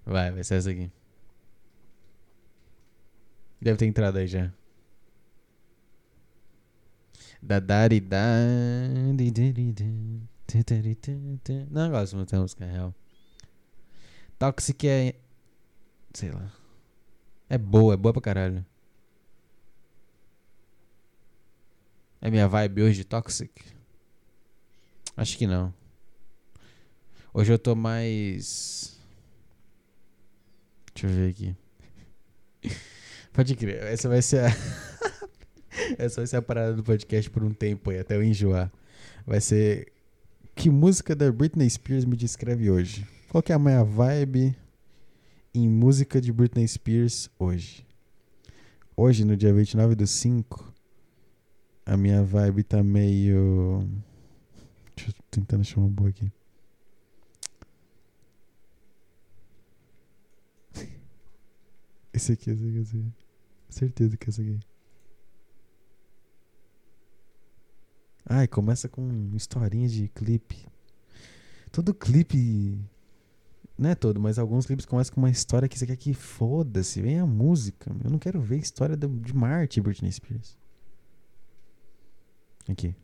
[0.06, 0.90] Vai, vai ser essa aqui.
[3.62, 4.54] Deve ter entrado aí já.
[7.46, 8.18] Da dari da.
[11.70, 12.92] Não gosto muito da música real.
[14.40, 15.16] Toxic é.
[16.12, 16.52] Sei lá.
[17.48, 18.66] É boa, é boa pra caralho.
[22.20, 23.52] É minha vibe hoje, Toxic?
[25.16, 25.72] Acho que não.
[27.32, 29.00] Hoje eu tô mais.
[30.96, 31.56] Deixa eu ver aqui.
[33.32, 34.85] Pode crer, essa vai ser a.
[35.98, 38.72] essa vai ser a parada do podcast por um tempo aí, até eu enjoar.
[39.26, 39.92] Vai ser.
[40.56, 43.06] Que música da Britney Spears me descreve hoje?
[43.30, 44.56] Qual que é a minha vibe
[45.54, 47.86] em música de Britney Spears hoje?
[48.96, 50.74] Hoje, no dia 29 do 5,
[51.86, 53.86] a minha vibe tá meio.
[54.96, 56.32] Deixa eu tentando achar uma boa aqui.
[62.14, 63.12] Esse aqui, esse aqui, esse aqui.
[63.68, 64.60] Certeza que é esse aqui.
[68.28, 70.66] Ai, começa com historinha de clipe.
[71.72, 72.80] Todo clipe.
[73.78, 77.02] Não é todo, mas alguns clipes começam com uma história que você quer que foda-se.
[77.02, 77.92] Vem a música.
[78.04, 80.58] Eu não quero ver história de Marte, Britney Spears.
[82.68, 82.96] Aqui.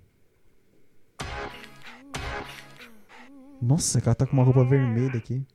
[3.61, 5.45] Nossa, ela tá com uma roupa vermelha aqui.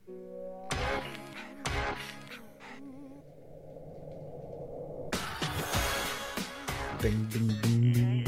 [7.03, 8.26] É, essa aqui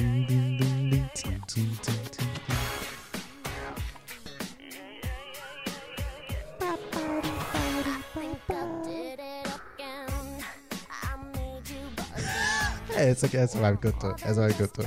[13.39, 14.09] é essa vibe que eu tô.
[14.21, 14.83] Essa vibe que eu tô.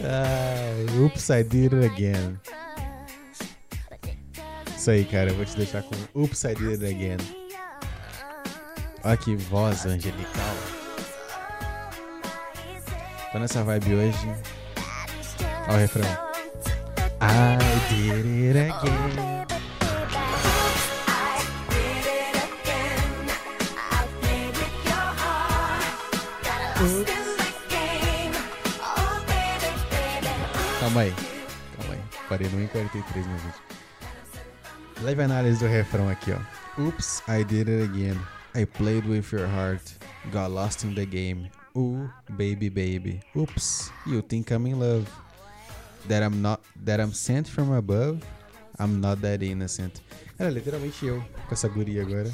[0.00, 2.38] Ah, oops, I did it again.
[4.76, 5.30] Isso aí, cara.
[5.30, 7.18] Eu vou te deixar com Oops, I did it again.
[9.04, 10.87] Olha que voz angelical.
[13.38, 14.34] Nessa vibe hoje.
[15.68, 16.04] Olha o refrão.
[17.20, 17.56] I
[17.88, 19.46] did it again.
[30.80, 31.14] Calma aí.
[31.76, 32.00] Calma aí.
[32.28, 33.54] Parei no 1,43 meu vídeo.
[35.02, 36.82] Leve análise do refrão aqui, ó.
[36.82, 38.18] Oops, I did it again.
[38.56, 39.82] I played with your heart.
[40.32, 41.50] Got lost in the game.
[41.76, 43.20] Ooh, baby, baby.
[43.36, 45.06] Oops, you think I'm in love.
[46.08, 48.20] That I'm not that I'm sent from above.
[48.78, 50.00] I'm not that innocent.
[50.38, 52.30] Era literalmente eu com essa guria agora.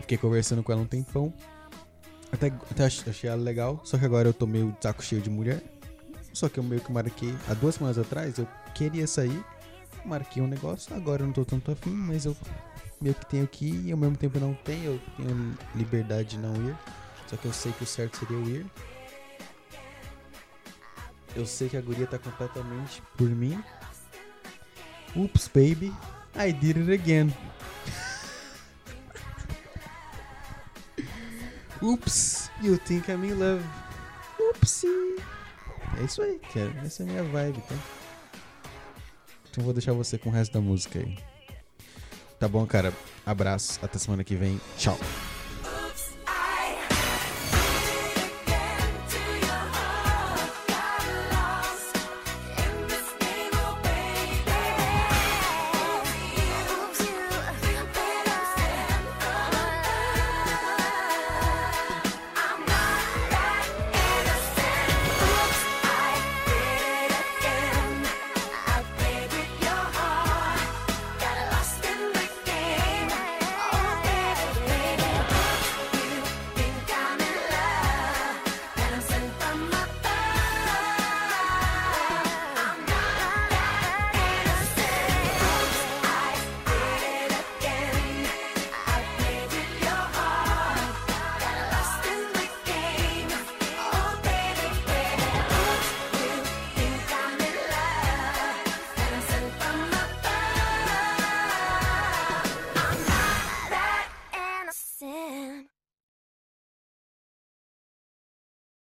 [0.00, 1.32] Fiquei conversando com ela um tempão.
[2.32, 5.30] Até, até achei ela legal, só que agora eu tô meio de saco cheio de
[5.30, 5.62] mulher.
[6.32, 9.44] Só que eu meio que marquei há duas semanas atrás, eu queria sair,
[10.04, 12.36] marquei um negócio, agora eu não tô tanto afim, mas eu
[13.00, 16.38] meio que tenho que ir e ao mesmo tempo não tenho, eu tenho liberdade de
[16.38, 16.76] não ir.
[17.26, 18.66] Só que eu sei que o certo seria eu ir.
[21.34, 23.62] Eu sei que a guria tá completamente por mim.
[25.16, 25.92] Oops, baby.
[26.36, 27.32] I did it again.
[31.82, 33.64] Oops, you think I'm in love.
[34.40, 35.16] Oopsie.
[35.98, 36.72] É isso aí, cara.
[36.84, 37.74] Essa é a minha vibe, tá?
[39.50, 41.16] Então vou deixar você com o resto da música aí.
[42.38, 42.92] Tá bom, cara?
[43.24, 43.78] Abraço.
[43.82, 44.60] Até semana que vem.
[44.76, 44.98] Tchau.